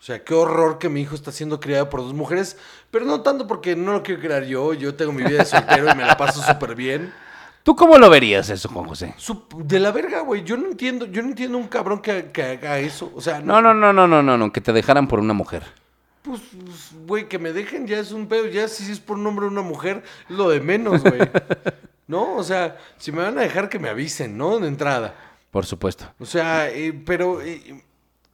O 0.00 0.04
sea, 0.04 0.24
qué 0.24 0.34
horror 0.34 0.78
que 0.78 0.88
mi 0.88 1.02
hijo 1.02 1.14
está 1.14 1.30
siendo 1.30 1.60
criado 1.60 1.88
por 1.88 2.00
dos 2.00 2.14
mujeres. 2.14 2.56
Pero 2.90 3.04
no 3.04 3.22
tanto 3.22 3.46
porque 3.46 3.76
no 3.76 3.92
lo 3.92 4.02
quiero 4.02 4.20
criar 4.20 4.44
yo. 4.44 4.74
Yo 4.74 4.94
tengo 4.94 5.12
mi 5.12 5.22
vida 5.22 5.38
de 5.38 5.44
soltero 5.44 5.92
y 5.92 5.94
me 5.94 6.04
la 6.04 6.16
paso 6.16 6.42
súper 6.42 6.74
bien. 6.74 7.12
¿Tú 7.62 7.76
cómo 7.76 7.96
lo 7.96 8.10
verías 8.10 8.50
eso, 8.50 8.68
Juan 8.68 8.86
José? 8.86 9.14
De 9.56 9.78
la 9.78 9.92
verga, 9.92 10.20
güey. 10.20 10.42
Yo 10.42 10.56
no 10.56 10.66
entiendo, 10.66 11.06
yo 11.06 11.22
no 11.22 11.28
entiendo 11.28 11.58
un 11.58 11.68
cabrón 11.68 12.00
que, 12.00 12.30
que 12.32 12.42
haga 12.42 12.78
eso. 12.78 13.12
O 13.14 13.20
sea, 13.20 13.40
No, 13.40 13.62
no, 13.62 13.72
no, 13.72 13.92
no, 13.92 14.06
no, 14.08 14.22
no, 14.22 14.36
no, 14.36 14.52
que 14.52 14.60
te 14.60 14.72
dejaran 14.72 15.06
por 15.06 15.20
una 15.20 15.32
mujer. 15.32 15.62
Pues, 16.22 16.40
güey, 17.06 17.28
que 17.28 17.38
me 17.38 17.52
dejen 17.52 17.86
ya 17.86 17.98
es 17.98 18.12
un 18.12 18.26
pedo. 18.26 18.46
Ya 18.46 18.66
si 18.68 18.90
es 18.90 19.00
por 19.00 19.16
un 19.16 19.26
hombre 19.26 19.46
o 19.46 19.48
una 19.48 19.62
mujer, 19.62 20.02
es 20.28 20.36
lo 20.36 20.48
de 20.48 20.60
menos, 20.60 21.02
güey. 21.02 21.20
¿No? 22.08 22.34
O 22.34 22.42
sea, 22.42 22.78
si 22.98 23.12
me 23.12 23.22
van 23.22 23.38
a 23.38 23.42
dejar 23.42 23.68
que 23.68 23.78
me 23.78 23.88
avisen, 23.88 24.36
¿no? 24.36 24.58
De 24.58 24.66
entrada. 24.68 25.14
Por 25.50 25.64
supuesto. 25.64 26.12
O 26.18 26.26
sea, 26.26 26.68
eh, 26.68 26.92
pero 26.92 27.40
eh, 27.42 27.84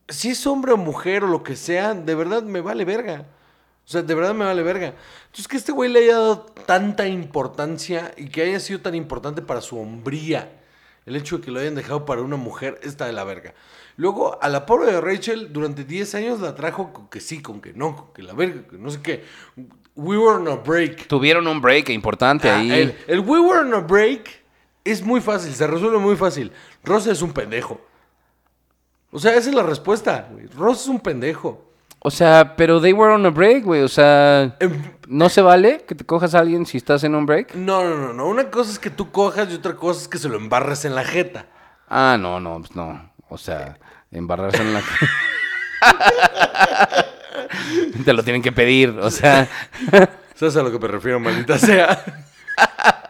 si 0.08 0.30
es 0.30 0.47
hombre 0.47 0.73
o 0.73 0.76
mujer 0.76 1.25
o 1.25 1.26
lo 1.26 1.42
que 1.42 1.54
sea, 1.54 1.92
de 1.94 2.14
verdad 2.14 2.42
me 2.42 2.61
vale 2.61 2.85
verga. 2.85 3.26
O 3.88 3.90
sea, 3.90 4.02
de 4.02 4.14
verdad 4.14 4.35
me 4.35 4.45
vale 4.45 4.62
verga. 4.62 4.92
Entonces, 5.25 5.49
que 5.49 5.57
este 5.57 5.73
güey 5.73 5.90
le 5.90 6.00
haya 6.00 6.18
dado 6.18 6.40
tanta 6.66 7.07
importancia 7.07 8.12
y 8.18 8.28
que 8.28 8.42
haya 8.42 8.61
sido 8.61 8.80
tan 8.83 8.95
importante 8.95 9.40
para 9.40 9.62
su 9.62 9.78
hombría, 9.80 10.61
el 11.07 11.16
hecho 11.16 11.38
de 11.38 11.45
que 11.45 11.50
lo 11.50 11.59
hayan 11.59 11.75
dejado 11.75 12.04
para 12.04 12.21
una 12.21 12.37
mujer, 12.37 12.78
está 12.83 13.07
de 13.07 13.14
la 13.14 13.25
verga. 13.25 13.54
Luego, 13.97 14.38
a 14.42 14.49
la 14.50 14.66
pobre 14.66 14.92
de 14.92 15.00
Rachel, 15.00 15.54
durante 15.54 15.85
10 15.85 16.14
años 16.16 16.40
la 16.40 16.54
trajo 16.54 16.92
con 16.92 17.09
que 17.09 17.18
sí, 17.21 17.40
con 17.40 17.62
que 17.62 17.73
no, 17.73 17.97
con 17.97 18.12
que 18.12 18.23
la 18.23 18.35
verga, 18.35 18.68
que 18.68 18.76
no 18.76 18.90
sé 18.90 19.00
qué. 19.00 19.25
We 19.97 20.18
were 20.18 20.37
on 20.37 20.49
a 20.49 20.57
break. 20.57 21.09
Tuvieron 21.09 21.47
un 21.49 21.61
break 21.62 21.88
importante 21.88 22.50
Ah, 22.50 22.59
ahí. 22.59 22.71
el, 22.71 22.95
el 23.07 23.21
we 23.21 23.40
were 23.40 23.61
on 23.61 23.73
a 23.73 23.80
break 23.80 24.28
es 24.85 25.02
muy 25.02 25.23
fácil, 25.23 25.54
se 25.54 25.66
resuelve 25.66 25.97
muy 25.99 26.14
fácil. 26.14 26.52
Ross 26.85 27.07
es 27.07 27.23
un 27.23 27.33
pendejo. 27.33 27.80
O 29.11 29.18
sea, 29.18 29.35
esa 29.35 29.49
es 29.49 29.54
la 29.54 29.62
respuesta. 29.62 30.28
güey. 30.30 30.47
Ross 30.49 30.83
es 30.83 30.88
un 30.88 31.00
pendejo. 31.00 31.67
O 32.00 32.11
sea, 32.11 32.55
pero 32.57 32.81
they 32.81 32.93
were 32.93 33.12
on 33.12 33.26
a 33.26 33.31
break, 33.31 33.64
güey. 33.64 33.83
O 33.83 33.88
sea, 33.88 34.57
Em, 34.61 34.83
¿no 35.09 35.28
se 35.28 35.43
vale 35.43 35.85
que 35.87 35.95
te 35.95 36.05
cojas 36.05 36.35
a 36.35 36.40
alguien 36.40 36.67
si 36.67 36.76
estás 36.76 37.02
en 37.05 37.14
un 37.14 37.26
break? 37.26 37.55
No, 37.55 37.85
no, 37.85 37.97
no, 37.97 38.12
no. 38.12 38.26
Una 38.26 38.50
cosa 38.50 38.71
es 38.71 38.78
que 38.78 38.90
tú 38.90 39.11
cojas 39.11 39.50
y 39.50 39.55
otra 39.55 39.75
cosa 39.75 40.02
es 40.02 40.09
que 40.09 40.19
se 40.19 40.28
lo 40.28 40.37
embarres 40.37 40.85
en 40.85 40.95
la 40.95 41.05
jeta. 41.05 41.47
Ah, 41.88 42.17
no, 42.21 42.38
no, 42.38 42.59
pues 42.59 42.76
no. 42.76 43.11
O 43.28 43.38
sea, 43.38 43.78
embarrarse 44.11 44.62
en 44.62 44.75
la... 44.75 44.83
te 48.05 48.12
lo 48.12 48.23
tienen 48.23 48.43
que 48.43 48.52
pedir, 48.52 48.90
o 48.90 49.11
sea... 49.11 49.49
¿Sabes 50.35 50.57
a 50.57 50.62
lo 50.62 50.71
que 50.71 50.78
me 50.78 50.88
refiero, 50.88 51.21
maldita 51.21 51.59
sea? 51.59 52.05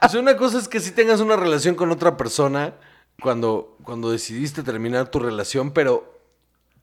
O 0.01 0.09
sea, 0.09 0.21
una 0.21 0.37
cosa 0.37 0.59
es 0.59 0.69
que 0.69 0.81
si 0.81 0.93
tengas 0.93 1.21
una 1.21 1.37
relación 1.37 1.75
con 1.75 1.91
otra 1.91 2.17
persona 2.17 2.75
cuando, 3.21 3.77
cuando 3.83 4.11
decidiste 4.11 4.63
terminar 4.63 5.11
tu 5.11 5.19
relación, 5.19 5.73
pero, 5.73 6.21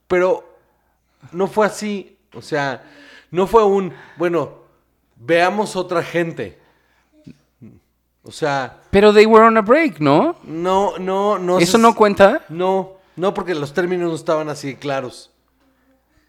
pero 0.08 0.55
no 1.32 1.48
fue 1.48 1.65
así. 1.65 2.17
O 2.34 2.41
sea, 2.41 2.84
no 3.32 3.48
fue 3.48 3.63
un, 3.63 3.94
bueno, 4.17 4.60
veamos 5.15 5.75
otra 5.75 6.03
gente. 6.03 6.60
O 8.24 8.32
sea, 8.32 8.79
Pero 8.89 9.13
they 9.13 9.25
were 9.25 9.46
on 9.46 9.58
a 9.58 9.62
break, 9.62 10.00
¿no? 10.00 10.36
no, 10.44 10.98
no, 10.98 11.38
no. 11.38 11.60
¿Eso 11.60 11.77
no 11.77 11.94
cuenta? 11.96 12.41
No, 12.50 12.94
no, 13.15 13.34
porque 13.34 13.53
los 13.53 13.74
términos 13.74 14.10
no 14.10 14.15
estaban 14.15 14.50
así 14.50 14.75
claros. 14.75 15.32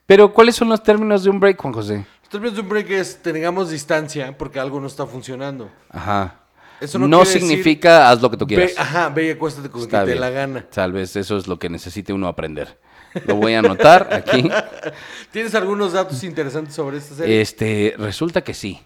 Pero 0.04 0.32
¿cuáles 0.32 0.54
son 0.56 0.68
los 0.68 0.82
términos 0.82 1.24
de 1.24 1.30
un 1.30 1.40
break, 1.40 1.60
Juan 1.60 1.72
José? 1.72 2.06
Los 2.20 2.28
términos 2.28 2.54
de 2.54 2.60
un 2.60 2.68
break 2.68 2.90
es 2.90 3.22
tengamos 3.22 3.70
distancia 3.70 4.36
porque 4.36 4.60
algo 4.60 4.78
no 4.80 4.86
está 4.86 5.06
funcionando. 5.06 5.70
Ajá. 5.88 6.40
Eso 6.80 6.98
no 6.98 7.08
no 7.08 7.20
decir- 7.20 7.40
significa 7.40 8.10
haz 8.10 8.20
lo 8.20 8.30
que 8.30 8.36
tú 8.36 8.46
quieras. 8.46 8.72
Ve, 8.76 8.80
ajá, 8.80 9.08
ve 9.08 9.28
y 9.28 9.30
acuéstate 9.30 9.70
con 9.70 9.80
Está 9.80 10.04
quien 10.04 10.04
te 10.04 10.12
bien. 10.12 10.20
la 10.20 10.30
gana. 10.30 10.66
Tal 10.70 10.92
vez 10.92 11.16
eso 11.16 11.38
es 11.38 11.48
lo 11.48 11.58
que 11.58 11.70
necesite 11.70 12.12
uno 12.12 12.28
aprender. 12.28 12.78
Lo 13.26 13.36
voy 13.36 13.54
a 13.54 13.60
anotar 13.60 14.08
aquí. 14.12 14.48
¿Tienes 15.32 15.54
algunos 15.54 15.92
datos 15.92 16.22
interesantes 16.24 16.74
sobre 16.74 16.98
esta 16.98 17.14
serie? 17.14 17.40
Este, 17.40 17.94
resulta 17.98 18.42
que 18.42 18.54
sí. 18.54 18.80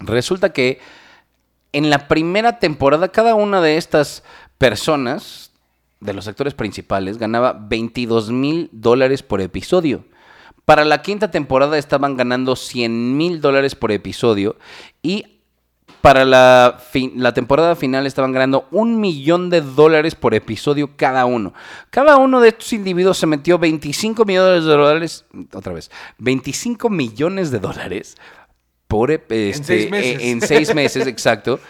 Resulta 0.00 0.52
que 0.52 0.80
en 1.72 1.90
la 1.90 2.08
primera 2.08 2.58
temporada, 2.58 3.08
cada 3.08 3.34
una 3.34 3.60
de 3.60 3.76
estas 3.76 4.22
personas, 4.56 5.52
de 6.00 6.14
los 6.14 6.28
actores 6.28 6.54
principales, 6.54 7.18
ganaba 7.18 7.52
22 7.52 8.30
mil 8.30 8.70
dólares 8.72 9.22
por 9.22 9.40
episodio. 9.40 10.04
Para 10.64 10.84
la 10.84 11.02
quinta 11.02 11.30
temporada 11.30 11.78
estaban 11.78 12.16
ganando 12.16 12.54
100 12.54 13.16
mil 13.16 13.40
dólares 13.40 13.74
por 13.74 13.90
episodio 13.90 14.56
y 15.02 15.37
para 16.00 16.24
la, 16.24 16.78
fin- 16.90 17.12
la 17.16 17.34
temporada 17.34 17.74
final 17.76 18.06
estaban 18.06 18.32
ganando 18.32 18.66
un 18.70 19.00
millón 19.00 19.50
de 19.50 19.60
dólares 19.60 20.14
por 20.14 20.34
episodio 20.34 20.90
cada 20.96 21.24
uno. 21.26 21.54
Cada 21.90 22.16
uno 22.16 22.40
de 22.40 22.48
estos 22.50 22.72
individuos 22.72 23.18
se 23.18 23.26
metió 23.26 23.58
25 23.58 24.24
millones 24.24 24.64
de 24.64 24.70
dólares, 24.70 25.24
otra 25.52 25.72
vez, 25.72 25.90
25 26.18 26.88
millones 26.90 27.50
de 27.50 27.58
dólares 27.58 28.16
por 28.86 29.10
este, 29.10 29.52
seis 29.54 29.90
meses. 29.90 30.20
eh, 30.22 30.30
en 30.30 30.40
seis 30.40 30.74
meses, 30.74 31.06
exacto, 31.06 31.60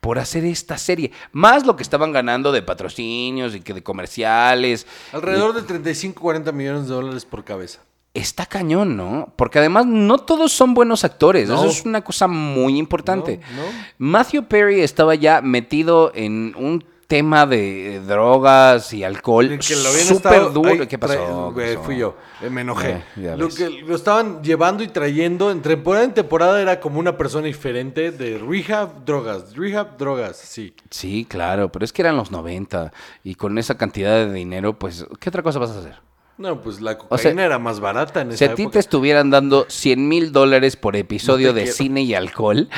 por 0.00 0.18
hacer 0.18 0.44
esta 0.44 0.76
serie. 0.78 1.10
Más 1.32 1.64
lo 1.66 1.74
que 1.76 1.82
estaban 1.82 2.12
ganando 2.12 2.52
de 2.52 2.62
patrocinios 2.62 3.54
y 3.54 3.60
que 3.60 3.72
de 3.72 3.82
comerciales. 3.82 4.86
Alrededor 5.12 5.54
de 5.54 5.62
35, 5.62 6.20
40 6.20 6.52
millones 6.52 6.82
de 6.88 6.94
dólares 6.94 7.24
por 7.24 7.44
cabeza. 7.44 7.80
Está 8.16 8.46
cañón, 8.46 8.96
¿no? 8.96 9.32
Porque 9.36 9.58
además 9.58 9.86
no 9.86 10.18
todos 10.18 10.50
son 10.50 10.72
buenos 10.72 11.04
actores. 11.04 11.48
No. 11.48 11.56
Eso 11.56 11.66
es 11.66 11.84
una 11.84 12.02
cosa 12.02 12.26
muy 12.26 12.78
importante. 12.78 13.40
No, 13.54 13.62
no. 13.62 13.68
Matthew 13.98 14.44
Perry 14.44 14.80
estaba 14.80 15.14
ya 15.14 15.42
metido 15.42 16.12
en 16.14 16.54
un 16.56 16.82
tema 17.06 17.46
de 17.46 18.00
drogas 18.00 18.92
y 18.92 19.04
alcohol 19.04 19.58
súper 19.62 20.52
duro. 20.52 20.70
ay, 20.70 20.86
¿Qué 20.86 20.98
pasó? 20.98 21.54
fui 21.84 21.98
yo, 21.98 22.16
eh, 22.42 22.50
me 22.50 22.62
enojé. 22.62 23.02
Eh, 23.16 23.34
lo 23.36 23.48
que 23.48 23.70
lo 23.70 23.94
estaban 23.94 24.42
llevando 24.42 24.82
y 24.82 24.88
trayendo, 24.88 25.50
en 25.50 25.62
temporada 25.62 26.04
en 26.04 26.14
temporada 26.14 26.60
era 26.60 26.80
como 26.80 26.98
una 26.98 27.16
persona 27.16 27.46
diferente 27.46 28.10
de 28.10 28.38
rehab, 28.38 29.04
drogas, 29.04 29.54
rehab, 29.56 29.96
drogas, 29.96 30.36
sí. 30.36 30.74
Sí, 30.90 31.26
claro, 31.28 31.70
pero 31.70 31.84
es 31.84 31.92
que 31.92 32.02
eran 32.02 32.16
los 32.16 32.30
90 32.30 32.92
y 33.22 33.34
con 33.36 33.58
esa 33.58 33.76
cantidad 33.76 34.26
de 34.26 34.32
dinero, 34.32 34.78
pues, 34.78 35.06
¿qué 35.20 35.28
otra 35.28 35.42
cosa 35.42 35.58
vas 35.58 35.70
a 35.70 35.78
hacer? 35.78 36.05
No, 36.38 36.60
pues 36.60 36.80
la 36.80 36.92
O 36.92 36.98
cocaína 36.98 37.32
sea, 37.34 37.44
era 37.46 37.58
más 37.58 37.80
barata 37.80 38.20
en 38.20 38.36
Si 38.36 38.44
esa 38.44 38.52
a 38.52 38.56
ti 38.56 38.66
te 38.68 38.78
estuvieran 38.78 39.30
dando 39.30 39.66
100 39.68 40.06
mil 40.08 40.32
dólares 40.32 40.76
por 40.76 40.94
episodio 40.96 41.48
No 41.48 41.54
de 41.54 41.62
quiero. 41.62 41.76
cine 41.76 42.02
y 42.02 42.14
alcohol, 42.14 42.68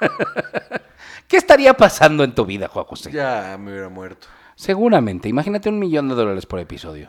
¿qué 1.28 1.36
estaría 1.36 1.74
pasando 1.74 2.24
en 2.24 2.34
tu 2.34 2.44
vida, 2.44 2.68
Juan 2.68 2.84
José? 2.86 3.12
Ya 3.12 3.56
me 3.60 3.70
hubiera 3.70 3.88
muerto. 3.88 4.26
Seguramente, 4.56 5.28
imagínate 5.28 5.68
un 5.68 5.78
millón 5.78 6.08
de 6.08 6.14
dólares 6.14 6.46
por 6.46 6.58
episodio. 6.60 7.08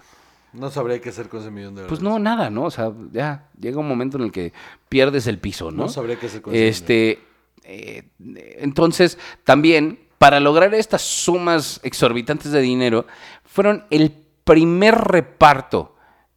No 0.54 0.70
sabría 0.70 1.02
qué 1.02 1.10
hacer 1.10 1.30
con 1.30 1.42
ese 1.42 1.50
millón 1.50 1.76
de 1.76 1.82
dólares. 1.82 1.90
Pues 1.90 2.02
no, 2.02 2.20
nada, 2.20 2.50
¿no? 2.50 2.66
O 2.66 2.72
sea, 2.72 2.92
ya 3.12 3.48
llega 3.60 3.80
un 3.80 3.88
momento 3.88 4.18
en 4.18 4.24
el 4.26 4.32
que 4.32 4.54
pierdes 4.88 5.26
el 5.28 5.40
piso, 5.40 5.72
¿no? 5.72 5.84
No 5.84 5.90
sabría 5.90 6.18
qué 6.20 6.28
hacer 6.28 6.42
con 6.44 6.54
ese 6.54 6.68
Este, 6.68 7.20
eh, 7.64 8.04
entonces, 8.60 9.18
también, 9.44 10.00
para 10.20 10.40
lograr 10.40 10.74
estas 10.76 11.02
sumas 11.02 11.80
exorbitantes 11.84 12.52
de 12.52 12.62
dinero, 12.62 13.08
fueron 13.46 13.86
el 13.90 14.12
primer 14.44 14.96
reparto 14.96 15.96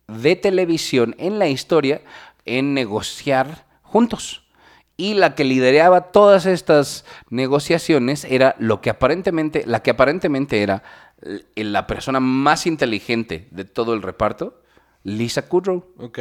de 0.08 0.36
televisión 0.36 1.14
en 1.18 1.38
la 1.38 1.48
historia 1.48 2.02
en 2.44 2.74
negociar 2.74 3.66
juntos. 3.82 4.44
Y 4.96 5.14
la 5.14 5.34
que 5.34 5.44
lideraba 5.44 6.12
todas 6.12 6.46
estas 6.46 7.04
negociaciones 7.28 8.24
era 8.24 8.56
lo 8.58 8.80
que 8.80 8.88
aparentemente, 8.88 9.64
la 9.66 9.82
que 9.82 9.90
aparentemente 9.90 10.62
era 10.62 10.82
la 11.54 11.86
persona 11.86 12.20
más 12.20 12.66
inteligente 12.66 13.48
de 13.50 13.64
todo 13.64 13.92
el 13.92 14.02
reparto, 14.02 14.62
Lisa 15.02 15.48
Kudrow. 15.48 15.84
Ok. 15.98 16.18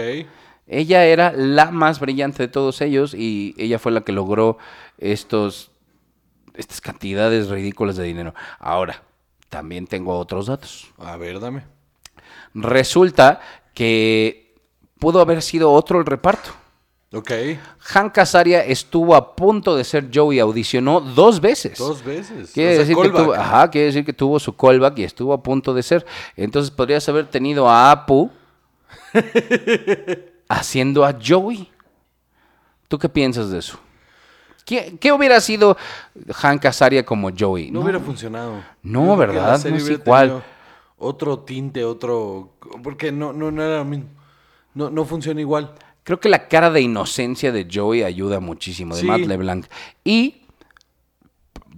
Ella 0.68 1.06
era 1.06 1.32
la 1.32 1.72
más 1.72 2.00
brillante 2.00 2.44
de 2.44 2.48
todos 2.50 2.82
ellos 2.82 3.14
y 3.14 3.54
ella 3.58 3.80
fue 3.80 3.92
la 3.92 4.02
que 4.02 4.12
logró 4.12 4.58
estos, 4.98 5.72
estas 6.56 6.82
cantidades 6.82 7.50
ridículas 7.50 7.96
de 7.96 8.04
dinero. 8.04 8.34
Ahora, 8.60 9.04
también 9.50 9.88
tengo 9.88 10.18
otros 10.18 10.48
datos. 10.48 10.92
A 10.98 11.16
ver, 11.18 11.40
dame. 11.40 11.75
Resulta 12.54 13.40
que 13.74 14.56
pudo 15.00 15.20
haber 15.22 15.42
sido 15.42 15.72
otro 15.72 16.00
el 16.00 16.06
reparto. 16.06 16.52
Ok. 17.14 17.32
Hank 17.80 18.18
Azaria 18.18 18.66
estuvo 18.66 19.16
a 19.16 19.36
punto 19.36 19.76
de 19.78 19.84
ser 19.84 20.10
Joey, 20.14 20.40
audicionó 20.40 21.00
dos 21.00 21.40
veces. 21.40 21.78
Dos 21.78 22.04
veces. 22.04 22.52
Quiere 22.52 22.72
O 22.72 22.74
sea, 22.74 22.80
decir, 22.80 22.98
que 22.98 23.10
tuvo, 23.10 23.34
ajá, 23.34 23.70
quiere 23.70 23.86
decir 23.88 24.04
que 24.06 24.14
tuvo 24.14 24.40
su 24.40 24.56
callback 24.56 25.00
y 25.00 25.04
estuvo 25.04 25.34
a 25.34 25.42
punto 25.42 25.74
de 25.74 25.84
ser. 25.84 26.06
Entonces 26.36 26.72
podrías 26.72 27.08
haber 27.08 27.28
tenido 27.28 27.70
a 27.70 27.92
Apu 27.92 28.30
haciendo 30.50 31.06
a 31.06 31.16
Joey. 31.26 31.70
¿Tú 32.88 33.00
qué 33.00 33.08
piensas 33.08 33.50
de 33.50 33.60
eso? 33.60 33.80
¿Qué, 34.66 34.98
qué 35.00 35.12
hubiera 35.12 35.40
sido 35.42 35.78
Hank 36.34 36.66
Azaria 36.66 37.06
como 37.06 37.30
Joey? 37.38 37.72
No, 37.72 37.82
hubiera 37.82 38.00
funcionado. 38.00 38.64
No, 38.82 39.04
creo 39.04 39.16
¿verdad? 39.16 39.64
No 39.64 39.76
es 39.76 39.90
igual. 39.90 40.28
tenido 40.28 40.55
Otro 40.98 41.40
tinte, 41.40 41.84
otro. 41.84 42.54
Porque 42.84 43.12
no, 43.12 43.34
no, 43.34 43.52
no 43.52 43.62
era 43.64 43.78
lo 43.80 43.86
mismo. 43.86 44.06
No, 44.74 44.90
no 44.90 45.06
funciona 45.06 45.42
igual. 45.42 45.74
Creo 46.04 46.20
que 46.20 46.30
la 46.30 46.48
cara 46.48 46.70
de 46.70 46.82
inocencia 46.82 47.52
de 47.52 47.68
Joey 47.72 48.04
ayuda 48.04 48.40
muchísimo, 48.40 48.96
de 48.96 49.02
Sí. 49.02 49.08
Matt 49.08 49.22
LeBlanc. 49.22 49.66
Y, 50.04 50.44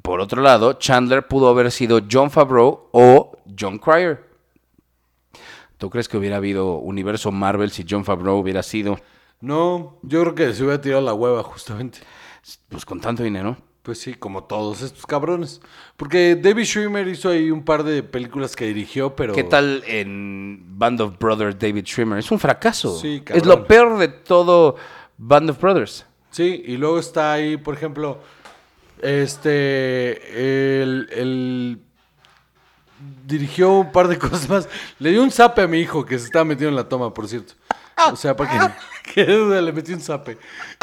por 0.02 0.20
otro 0.20 0.42
lado, 0.42 0.74
Chandler 0.74 1.28
pudo 1.28 1.48
haber 1.50 1.72
sido 1.72 2.02
John 2.12 2.30
Favreau 2.30 2.90
o 2.92 3.38
John 3.58 3.78
Cryer. 3.78 4.26
¿Tú 5.78 5.90
crees 5.90 6.10
que 6.10 6.18
hubiera 6.18 6.38
habido 6.38 6.76
universo 6.78 7.32
Marvel 7.32 7.72
si 7.72 7.86
John 7.88 8.04
Favreau 8.04 8.38
hubiera 8.38 8.64
sido, 8.64 9.00
No, 9.42 9.98
yo 10.02 10.22
creo 10.22 10.36
que 10.36 10.54
se 10.54 10.64
hubiera 10.64 10.82
tirado 10.82 11.02
la 11.04 11.14
hueva, 11.14 11.44
justamente. 11.44 12.00
pues 12.70 12.84
con 12.86 13.00
tanto 13.00 13.22
dinero? 13.24 13.56
Pues 13.88 14.02
sí, 14.02 14.16
como 14.16 14.44
todos 14.44 14.82
estos 14.82 15.06
cabrones. 15.06 15.62
Porque 15.96 16.36
David 16.36 16.66
Schwimmer 16.66 17.08
hizo 17.08 17.30
ahí 17.30 17.50
un 17.50 17.64
par 17.64 17.86
de 17.86 18.04
películas 18.04 18.54
que 18.54 18.66
dirigió, 18.66 19.16
pero. 19.16 19.32
¿Qué 19.32 19.46
tal 19.46 19.82
en 19.88 20.62
Band 20.78 21.00
of 21.00 21.18
Brothers 21.18 21.58
David 21.58 21.86
Schwimmer? 21.86 22.20
Es 22.20 22.30
un 22.30 22.38
fracaso. 22.38 23.00
Sí, 23.00 23.16
es 23.16 23.22
cabrón. 23.22 23.48
lo 23.48 23.66
peor 23.66 23.98
de 23.98 24.10
todo 24.10 24.76
Band 25.18 25.52
of 25.52 25.62
Brothers. 25.62 26.06
Sí, 26.32 26.64
y 26.66 26.76
luego 26.76 27.00
está 27.00 27.32
ahí, 27.32 27.56
por 27.56 27.76
ejemplo, 27.76 28.20
este. 29.02 30.82
El. 30.82 31.08
el- 31.14 31.80
dirigió 33.26 33.72
un 33.72 33.94
par 33.94 34.10
de 34.10 34.18
cosas 34.20 34.50
más. 34.50 34.70
Le 35.00 35.12
dio 35.12 35.24
un 35.24 35.32
zape 35.32 35.62
a 35.62 35.68
mi 35.68 35.80
hijo 35.80 36.06
que 36.06 36.20
se 36.20 36.26
estaba 36.26 36.44
metido 36.44 36.70
en 36.70 36.76
la 36.76 36.90
toma, 36.90 37.14
por 37.14 37.26
cierto. 37.30 37.54
O 38.12 38.18
sea, 38.18 38.36
para 38.36 38.74
que. 39.06 39.14
que 39.14 39.26
duda, 39.26 39.62
le 39.62 39.72
metí 39.72 39.94
un 39.94 40.02
zape. 40.02 40.38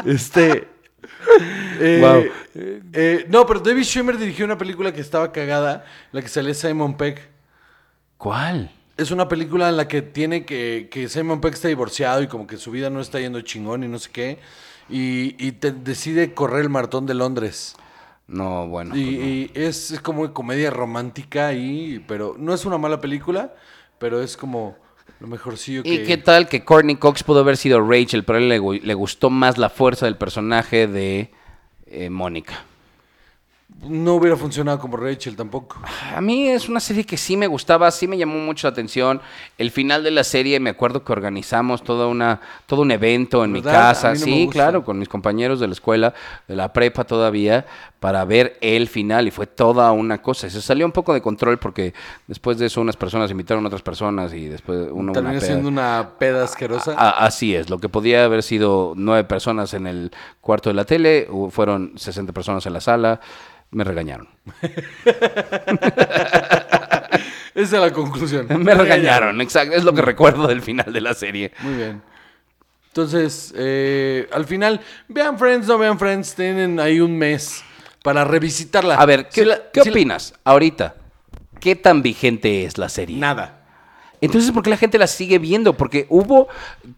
Este. 0.07 0.73
eh, 1.81 1.99
Wow. 2.01 2.25
eh, 2.93 3.27
no, 3.29 3.47
pero 3.47 3.61
David 3.61 3.85
Schwimmer 3.85 4.19
dirigió 4.19 4.45
una 4.45 4.59
película 4.59 4.93
que 4.93 5.01
estaba 5.01 5.33
cagada, 5.33 5.85
la 6.13 6.23
que 6.23 6.29
salía 6.29 6.55
Simon 6.55 6.97
Peck. 6.97 7.21
¿Cuál? 8.17 8.71
Es 8.97 9.11
una 9.11 9.29
película 9.29 9.69
en 9.69 9.77
la 9.77 9.89
que 9.89 10.03
tiene 10.03 10.45
que, 10.45 10.89
que 10.91 11.09
Simon 11.09 11.41
Peck 11.41 11.55
está 11.55 11.69
divorciado 11.69 12.23
y 12.23 12.29
como 12.29 12.47
que 12.47 12.57
su 12.57 12.71
vida 12.71 12.91
no 12.91 13.01
está 13.01 13.19
yendo 13.21 13.41
chingón 13.41 13.83
y 13.85 13.89
no 13.89 13.99
sé 13.99 14.11
qué. 14.13 14.39
Y, 14.89 15.35
y 15.45 15.53
te- 15.53 15.73
decide 15.73 16.33
correr 16.35 16.63
el 16.63 16.69
maratón 16.71 17.07
de 17.07 17.15
Londres. 17.15 17.75
No, 18.27 18.69
bueno. 18.69 18.97
y 18.97 19.05
pues 19.05 19.19
no. 19.19 19.27
y 19.27 19.51
es, 19.67 19.91
es 19.91 20.01
como 20.01 20.33
comedia 20.33 20.71
romántica 20.71 21.53
y 21.53 22.03
pero 22.07 22.37
no 22.39 22.55
es 22.55 22.65
una 22.65 22.79
mala 22.79 23.01
película, 23.01 23.55
pero 23.99 24.23
es 24.23 24.37
como 24.37 24.79
Lo 25.25 25.31
mejorcillo 25.31 25.81
¿Y 25.85 26.03
qué 26.05 26.19
tal 26.19 26.51
que 26.51 26.65
Courtney 26.67 26.97
Cox 26.97 27.23
pudo 27.23 27.41
haber 27.41 27.57
sido 27.57 27.81
Rachel, 27.81 28.25
pero 28.25 28.37
a 28.39 28.43
él 28.43 28.49
le, 28.51 28.61
gu- 28.61 28.83
le 28.83 28.93
gustó 28.93 29.31
más 29.31 29.57
la 29.57 29.71
fuerza 29.71 30.05
del 30.05 30.19
personaje 30.19 30.87
de 30.87 31.31
eh, 31.87 32.11
Mónica? 32.11 32.63
No 33.89 34.15
hubiera 34.17 34.37
funcionado 34.37 34.79
como 34.79 34.99
Rachel 34.99 35.35
tampoco. 35.35 35.81
A 36.15 36.21
mí 36.21 36.49
es 36.49 36.69
una 36.69 36.79
serie 36.79 37.05
que 37.05 37.17
sí 37.17 37.39
me 37.39 37.47
gustaba, 37.47 37.91
sí 37.91 38.07
me 38.07 38.19
llamó 38.19 38.37
mucho 38.39 38.67
la 38.67 38.73
atención. 38.73 39.23
El 39.57 39.71
final 39.71 40.05
de 40.05 40.11
la 40.11 40.25
serie, 40.25 40.61
me 40.61 40.69
acuerdo 40.71 41.03
que 41.05 41.13
organizamos 41.13 41.83
toda 41.83 42.07
una, 42.07 42.41
todo 42.67 42.83
un 42.83 42.91
evento 42.91 43.43
en 43.45 43.53
mi 43.53 43.63
casa. 43.63 44.11
no 44.11 44.17
sí, 44.17 44.49
claro, 44.51 44.85
con 44.85 44.99
mis 44.99 45.09
compañeros 45.09 45.59
de 45.59 45.67
la 45.69 45.73
escuela, 45.73 46.13
de 46.47 46.55
la 46.57 46.73
prepa 46.73 47.05
todavía, 47.05 47.65
para 48.05 48.23
ver 48.27 48.59
el 48.61 48.87
final. 48.87 49.27
Y 49.29 49.31
fue 49.31 49.47
toda 49.47 49.91
una 49.93 50.21
cosa. 50.21 50.51
Se 50.51 50.61
salió 50.61 50.85
un 50.85 50.93
poco 50.93 51.15
de 51.15 51.23
control 51.23 51.57
porque 51.59 51.95
después 52.27 52.59
de 52.59 52.67
eso 52.67 52.83
unas 52.83 52.99
personas 52.99 53.31
invitaron 53.31 53.65
a 53.65 53.69
otras 53.69 53.81
personas 53.81 54.35
y 54.35 54.47
después 54.47 54.89
uno 54.93 55.13
una 55.13 55.13
Terminó 55.15 55.41
siendo 55.41 55.69
una 55.71 56.11
peda 56.19 56.45
asquerosa. 56.45 56.93
A- 56.99 57.25
así 57.25 57.55
es, 57.55 57.71
lo 57.71 57.79
que 57.79 57.89
podía 57.89 58.27
haber 58.27 58.43
sido 58.43 58.93
nueve 58.95 59.25
personas 59.25 59.73
en 59.73 59.87
el 59.87 60.11
cuarto 60.43 60.69
de 60.69 60.75
la 60.75 60.85
tele, 60.85 61.27
fueron 61.49 61.93
60 61.97 62.35
personas 62.35 62.67
en 62.67 62.75
la 62.75 62.83
sala, 62.83 63.21
me 63.71 63.85
regañaron. 63.85 64.29
Esa 67.55 67.77
es 67.77 67.83
la 67.83 67.91
conclusión. 67.91 68.47
Me 68.63 68.75
regañaron, 68.75 69.41
exacto, 69.41 69.77
es 69.77 69.85
lo 69.85 69.95
que 69.95 70.03
recuerdo 70.03 70.47
del 70.47 70.61
final 70.61 70.93
de 70.93 71.01
la 71.01 71.15
serie. 71.15 71.53
Muy 71.63 71.75
bien. 71.75 72.03
Entonces, 72.89 73.55
eh, 73.57 74.29
al 74.31 74.45
final, 74.45 74.83
vean 75.09 75.39
Friends, 75.39 75.67
no 75.69 75.79
vean 75.79 75.99
Friends, 75.99 76.35
tienen 76.35 76.79
ahí 76.79 77.01
un 77.01 77.17
mes 77.17 77.65
para 78.05 78.23
revisitarla. 78.25 78.97
A 78.97 79.07
ver, 79.07 79.29
¿qué, 79.31 79.41
Si 79.41 79.45
la- 79.47 79.71
qué 79.73 79.81
si 79.81 79.89
la- 79.89 79.93
opinas 79.95 80.35
ahorita? 80.45 80.95
¿Qué 81.59 81.75
tan 81.75 82.03
vigente 82.03 82.67
es 82.67 82.77
la 82.77 82.91
serie? 82.91 83.17
Nada. 83.17 83.63
Entonces, 84.21 84.53
¿por 84.53 84.63
qué 84.63 84.69
la 84.69 84.77
gente 84.77 84.99
la 84.99 85.07
sigue 85.07 85.39
viendo? 85.39 85.75
Porque 85.75 86.05
hubo 86.11 86.49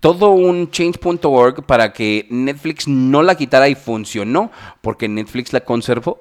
todo 0.01 0.31
un 0.31 0.69
change.org 0.71 1.65
para 1.65 1.93
que 1.93 2.27
Netflix 2.31 2.89
no 2.89 3.23
la 3.23 3.37
quitara 3.37 3.69
y 3.69 3.77
funcionó, 3.77 4.51
porque 4.81 5.09
Netflix 5.09 5.53
la 5.53 5.61
conservó. 5.61 6.19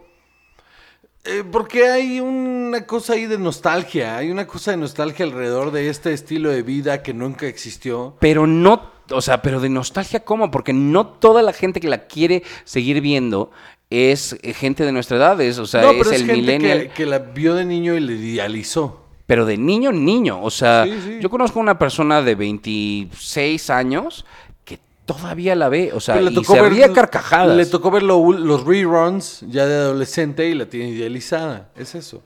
Eh, 1.23 1.43
porque 1.51 1.87
hay 1.89 2.19
una 2.19 2.85
cosa 2.85 3.13
ahí 3.13 3.25
de 3.25 3.39
nostalgia, 3.39 4.17
hay 4.17 4.29
una 4.29 4.45
cosa 4.45 4.69
de 4.71 4.77
nostalgia 4.77 5.25
alrededor 5.25 5.71
de 5.71 5.89
este 5.89 6.13
estilo 6.13 6.51
de 6.51 6.61
vida 6.61 7.01
que 7.01 7.13
nunca 7.15 7.47
existió. 7.47 8.15
Pero 8.19 8.45
no, 8.45 8.91
o 9.09 9.21
sea, 9.21 9.41
pero 9.41 9.59
de 9.59 9.69
nostalgia, 9.69 10.19
¿cómo? 10.23 10.51
Porque 10.51 10.73
no 10.73 11.07
toda 11.07 11.41
la 11.41 11.53
gente 11.53 11.79
que 11.79 11.87
la 11.87 12.05
quiere 12.05 12.43
seguir 12.63 13.01
viendo 13.01 13.49
es 13.89 14.37
gente 14.55 14.83
de 14.83 14.91
nuestra 14.91 15.17
edad, 15.17 15.39
es, 15.41 15.57
o 15.59 15.65
sea, 15.65 15.81
no, 15.81 15.91
es 15.91 15.97
pero 15.99 16.09
es, 16.11 16.21
el 16.21 16.25
gente 16.27 16.41
millennial. 16.41 16.79
que, 16.83 16.89
que 16.89 17.05
la 17.05 17.19
vio 17.19 17.53
de 17.55 17.65
niño 17.65 17.95
y 17.95 17.99
le 17.99 18.13
idealizó. 18.13 19.01
Pero 19.27 19.45
de 19.45 19.57
niño, 19.57 19.91
niño. 19.91 20.41
O 20.43 20.49
sea, 20.51 20.83
Sí, 20.85 20.99
sí. 21.03 21.17
yo 21.21 21.29
conozco 21.29 21.59
una 21.59 21.79
persona 21.79 22.21
de 22.21 22.35
26 22.35 23.69
años 23.71 24.25
que 24.63 24.79
todavía 25.05 25.55
la 25.55 25.69
ve, 25.69 25.91
o 25.93 25.99
sea, 25.99 26.21
y 26.21 26.43
se 26.43 26.69
ría 26.69 26.91
carcajadas. 26.93 27.55
Le 27.57 27.65
tocó 27.65 27.89
ver 27.91 28.03
lo- 28.03 28.31
los 28.33 28.63
reruns 28.65 29.41
ya 29.47 29.65
de 29.65 29.75
adolescente 29.75 30.47
y 30.47 30.53
la 30.53 30.65
tiene 30.67 30.89
idealizada. 30.89 31.69
Es 31.75 31.95
eso. 31.95 32.21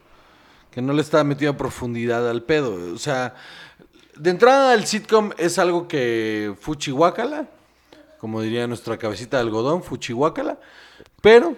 Que 0.71 0.81
no 0.81 0.93
le 0.93 1.01
está 1.01 1.23
metido 1.23 1.51
a 1.51 1.57
profundidad 1.57 2.29
al 2.29 2.43
pedo. 2.43 2.93
O 2.93 2.97
sea, 2.97 3.33
de 4.17 4.29
entrada 4.29 4.73
el 4.73 4.85
sitcom 4.85 5.31
es 5.37 5.57
algo 5.57 5.87
que 5.87 6.53
fuchihuacala, 6.59 7.47
como 8.17 8.41
diría 8.41 8.67
nuestra 8.67 8.97
cabecita 8.97 9.37
de 9.37 9.43
algodón, 9.43 9.83
fuchihuacala. 9.83 10.59
Pero 11.21 11.55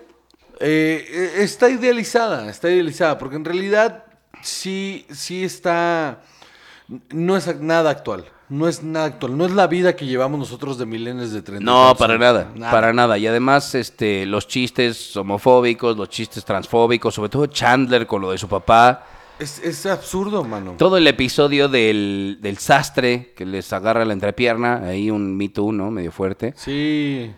eh, 0.59 1.33
está 1.37 1.69
idealizada, 1.69 2.49
está 2.49 2.69
idealizada, 2.69 3.17
porque 3.17 3.35
en 3.35 3.45
realidad 3.45 4.05
sí, 4.41 5.05
sí 5.11 5.43
está 5.43 6.21
no 7.09 7.37
es 7.37 7.59
nada 7.59 7.89
actual. 7.89 8.25
No 8.49 8.67
es 8.67 8.83
nada 8.83 9.05
actual. 9.05 9.37
No 9.37 9.45
es 9.45 9.51
la 9.51 9.67
vida 9.67 9.95
que 9.95 10.05
llevamos 10.05 10.37
nosotros 10.37 10.77
de 10.77 10.85
milenios 10.85 11.31
de 11.31 11.41
30. 11.41 11.63
No, 11.63 11.95
para 11.95 12.17
nada, 12.17 12.51
para 12.59 12.91
nada. 12.91 13.17
Y 13.17 13.25
además, 13.25 13.73
este, 13.75 14.25
los 14.25 14.45
chistes 14.47 15.15
homofóbicos, 15.15 15.95
los 15.95 16.09
chistes 16.09 16.43
transfóbicos, 16.43 17.15
sobre 17.15 17.29
todo 17.29 17.45
Chandler 17.45 18.05
con 18.05 18.21
lo 18.21 18.31
de 18.31 18.37
su 18.37 18.49
papá. 18.49 19.05
Es, 19.39 19.59
es 19.59 19.85
absurdo, 19.85 20.43
mano. 20.43 20.75
Todo 20.77 20.97
el 20.97 21.07
episodio 21.07 21.69
del, 21.69 22.39
del 22.41 22.57
sastre 22.57 23.33
que 23.35 23.45
les 23.45 23.71
agarra 23.71 24.03
la 24.03 24.13
entrepierna, 24.13 24.83
ahí 24.83 25.09
un 25.09 25.35
Me 25.35 25.47
Too, 25.47 25.71
¿no? 25.71 25.89
Medio 25.89 26.11
fuerte. 26.11 26.53
Sí. 26.57 27.31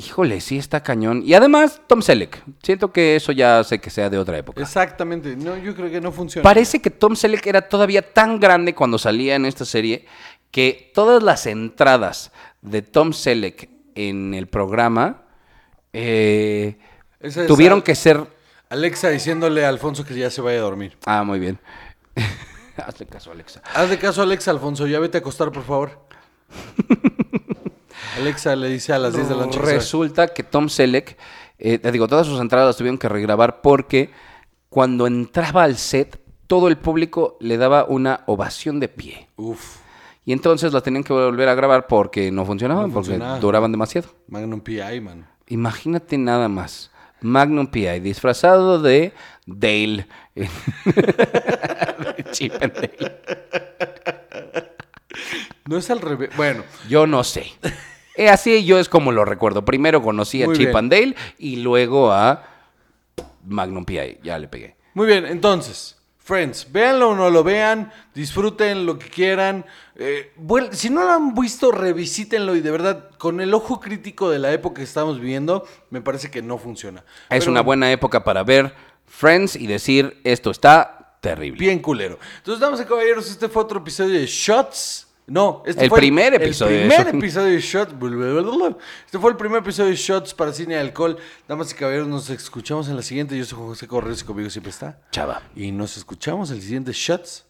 Híjole, 0.00 0.40
sí 0.40 0.58
está 0.58 0.80
cañón. 0.80 1.22
Y 1.24 1.34
además, 1.34 1.82
Tom 1.88 2.02
Selleck. 2.02 2.40
Siento 2.62 2.92
que 2.92 3.16
eso 3.16 3.32
ya 3.32 3.64
sé 3.64 3.80
que 3.80 3.90
sea 3.90 4.08
de 4.08 4.16
otra 4.16 4.38
época. 4.38 4.62
Exactamente. 4.62 5.34
No, 5.34 5.58
yo 5.58 5.74
creo 5.74 5.90
que 5.90 6.00
no 6.00 6.12
funciona. 6.12 6.44
Parece 6.44 6.80
que 6.80 6.88
Tom 6.88 7.16
Selleck 7.16 7.44
era 7.48 7.62
todavía 7.62 8.12
tan 8.12 8.38
grande 8.38 8.76
cuando 8.76 8.96
salía 8.96 9.34
en 9.34 9.44
esta 9.44 9.64
serie 9.64 10.06
que 10.52 10.92
todas 10.94 11.20
las 11.20 11.46
entradas 11.46 12.30
de 12.62 12.82
Tom 12.82 13.12
Selleck 13.12 13.68
en 13.96 14.34
el 14.34 14.46
programa 14.46 15.24
eh, 15.92 16.78
tuvieron 17.48 17.82
que 17.82 17.96
ser... 17.96 18.24
Alexa 18.68 19.08
diciéndole 19.08 19.64
a 19.64 19.68
Alfonso 19.68 20.04
que 20.04 20.14
ya 20.14 20.30
se 20.30 20.40
vaya 20.40 20.58
a 20.58 20.62
dormir. 20.62 20.96
Ah, 21.06 21.24
muy 21.24 21.40
bien. 21.40 21.58
Hazle 22.76 23.06
caso, 23.06 23.32
Alexa. 23.32 23.62
Hazle 23.74 23.98
caso 23.98 24.20
a 24.20 24.24
Alexa, 24.24 24.52
Alfonso. 24.52 24.86
Ya 24.86 25.00
vete 25.00 25.18
a 25.18 25.20
acostar, 25.20 25.50
por 25.50 25.64
favor. 25.64 26.06
Alexa 28.18 28.56
le 28.56 28.68
dice 28.68 28.92
a 28.92 28.98
las 28.98 29.14
10 29.14 29.28
de 29.28 29.34
la 29.36 29.46
noche. 29.46 29.58
Resulta 29.60 30.28
que 30.28 30.42
Tom 30.42 30.68
Selleck, 30.68 31.16
eh, 31.58 31.78
te 31.78 31.92
digo, 31.92 32.08
todas 32.08 32.26
sus 32.26 32.40
entradas 32.40 32.66
las 32.68 32.76
tuvieron 32.76 32.98
que 32.98 33.08
regrabar 33.08 33.60
porque 33.60 34.10
cuando 34.68 35.06
entraba 35.06 35.64
al 35.64 35.76
set, 35.76 36.20
todo 36.46 36.68
el 36.68 36.76
público 36.78 37.36
le 37.40 37.56
daba 37.56 37.84
una 37.84 38.22
ovación 38.26 38.80
de 38.80 38.88
pie. 38.88 39.28
Uf. 39.36 39.76
Y 40.24 40.32
entonces 40.32 40.72
las 40.72 40.82
tenían 40.82 41.04
que 41.04 41.12
volver 41.12 41.48
a 41.48 41.54
grabar 41.54 41.86
porque 41.86 42.30
no 42.30 42.44
funcionaban, 42.44 42.88
No 42.88 42.92
porque 42.94 43.10
funcionaba. 43.10 43.38
duraban 43.38 43.72
demasiado. 43.72 44.08
Magnum 44.28 44.60
P.I., 44.60 45.00
man. 45.00 45.26
Imagínate 45.46 46.18
nada 46.18 46.48
más. 46.48 46.90
Magnum 47.20 47.66
P.I. 47.66 48.00
disfrazado 48.00 48.80
de 48.80 49.12
Dale. 49.46 50.06
De 50.34 50.48
Chip 52.32 52.52
and 52.60 52.72
Dale. 52.74 53.16
No 55.66 55.78
es 55.78 55.90
al 55.90 56.00
revés. 56.00 56.30
Bueno, 56.36 56.62
Yo 56.88 57.06
no 57.06 57.24
sé. 57.24 57.46
Eh, 58.18 58.28
así 58.28 58.64
yo 58.64 58.78
es 58.80 58.88
como 58.88 59.12
lo 59.12 59.24
recuerdo. 59.24 59.64
Primero 59.64 60.02
conocí 60.02 60.42
a 60.42 60.46
Muy 60.46 60.56
Chip 60.56 60.66
bien. 60.66 60.76
and 60.76 60.92
Dale 60.92 61.14
y 61.38 61.56
luego 61.56 62.10
a 62.12 62.42
Magnum 63.46 63.84
P.I. 63.84 64.18
Ya 64.22 64.38
le 64.38 64.48
pegué. 64.48 64.76
muy 64.94 65.06
bien. 65.06 65.24
Entonces, 65.24 65.94
Friends, 66.18 66.70
véanlo 66.70 67.10
o 67.10 67.14
no 67.14 67.30
lo 67.30 67.42
vean, 67.42 67.90
disfruten 68.14 68.84
lo 68.84 68.98
que 68.98 69.08
quieran. 69.08 69.64
Eh, 69.96 70.32
si 70.72 70.90
no 70.90 71.04
lo 71.04 71.12
han 71.12 71.34
visto, 71.34 71.70
revisítenlo 71.72 72.54
y 72.54 72.60
de 72.60 72.70
verdad, 72.70 73.10
con 73.16 73.40
el 73.40 73.54
ojo 73.54 73.80
crítico 73.80 74.28
de 74.28 74.38
la 74.38 74.52
época 74.52 74.78
que 74.78 74.82
estamos 74.82 75.20
viviendo, 75.20 75.66
me 75.88 76.02
parece 76.02 76.30
que 76.30 76.42
no 76.42 76.58
funciona. 76.58 77.04
Es 77.30 77.38
Pero 77.40 77.52
una 77.52 77.62
buena 77.62 77.90
época 77.92 78.24
para 78.24 78.42
ver 78.42 78.74
Friends 79.06 79.56
y 79.56 79.66
decir 79.68 80.20
esto 80.24 80.50
está 80.50 81.16
terrible. 81.22 81.58
Bien 81.58 81.78
culero. 81.78 82.18
Entonces, 82.38 82.60
damas 82.60 82.80
y 82.80 82.84
caballeros, 82.84 83.30
este 83.30 83.48
fue 83.48 83.62
otro 83.62 83.78
episodio 83.80 84.18
de 84.18 84.26
Shots. 84.26 85.07
No, 85.28 85.62
este 85.66 85.84
El 85.84 85.90
fue 85.90 85.98
primer 85.98 86.32
episodio 86.34 86.76
de 86.76 86.82
El 86.84 86.88
primer 86.88 87.14
episodio 87.14 87.52
de 87.52 87.60
Shots. 87.60 87.92
Este 89.04 89.18
fue 89.18 89.30
el 89.30 89.36
primer 89.36 89.60
episodio 89.60 89.90
de 89.90 89.96
Shots 89.96 90.32
para 90.32 90.52
cine 90.52 90.74
y 90.74 90.78
alcohol. 90.78 91.18
Damas 91.46 91.70
y 91.70 91.74
caballeros, 91.74 92.08
nos 92.08 92.30
escuchamos 92.30 92.88
en 92.88 92.96
la 92.96 93.02
siguiente. 93.02 93.36
Yo 93.36 93.44
soy 93.44 93.58
José 93.58 93.86
Correos 93.86 94.22
y 94.22 94.24
conmigo 94.24 94.48
siempre 94.48 94.70
está. 94.70 95.00
Chava. 95.12 95.42
Y 95.54 95.70
nos 95.70 95.98
escuchamos 95.98 96.50
en 96.50 96.56
el 96.56 96.62
siguiente 96.62 96.92
Shots 96.92 97.47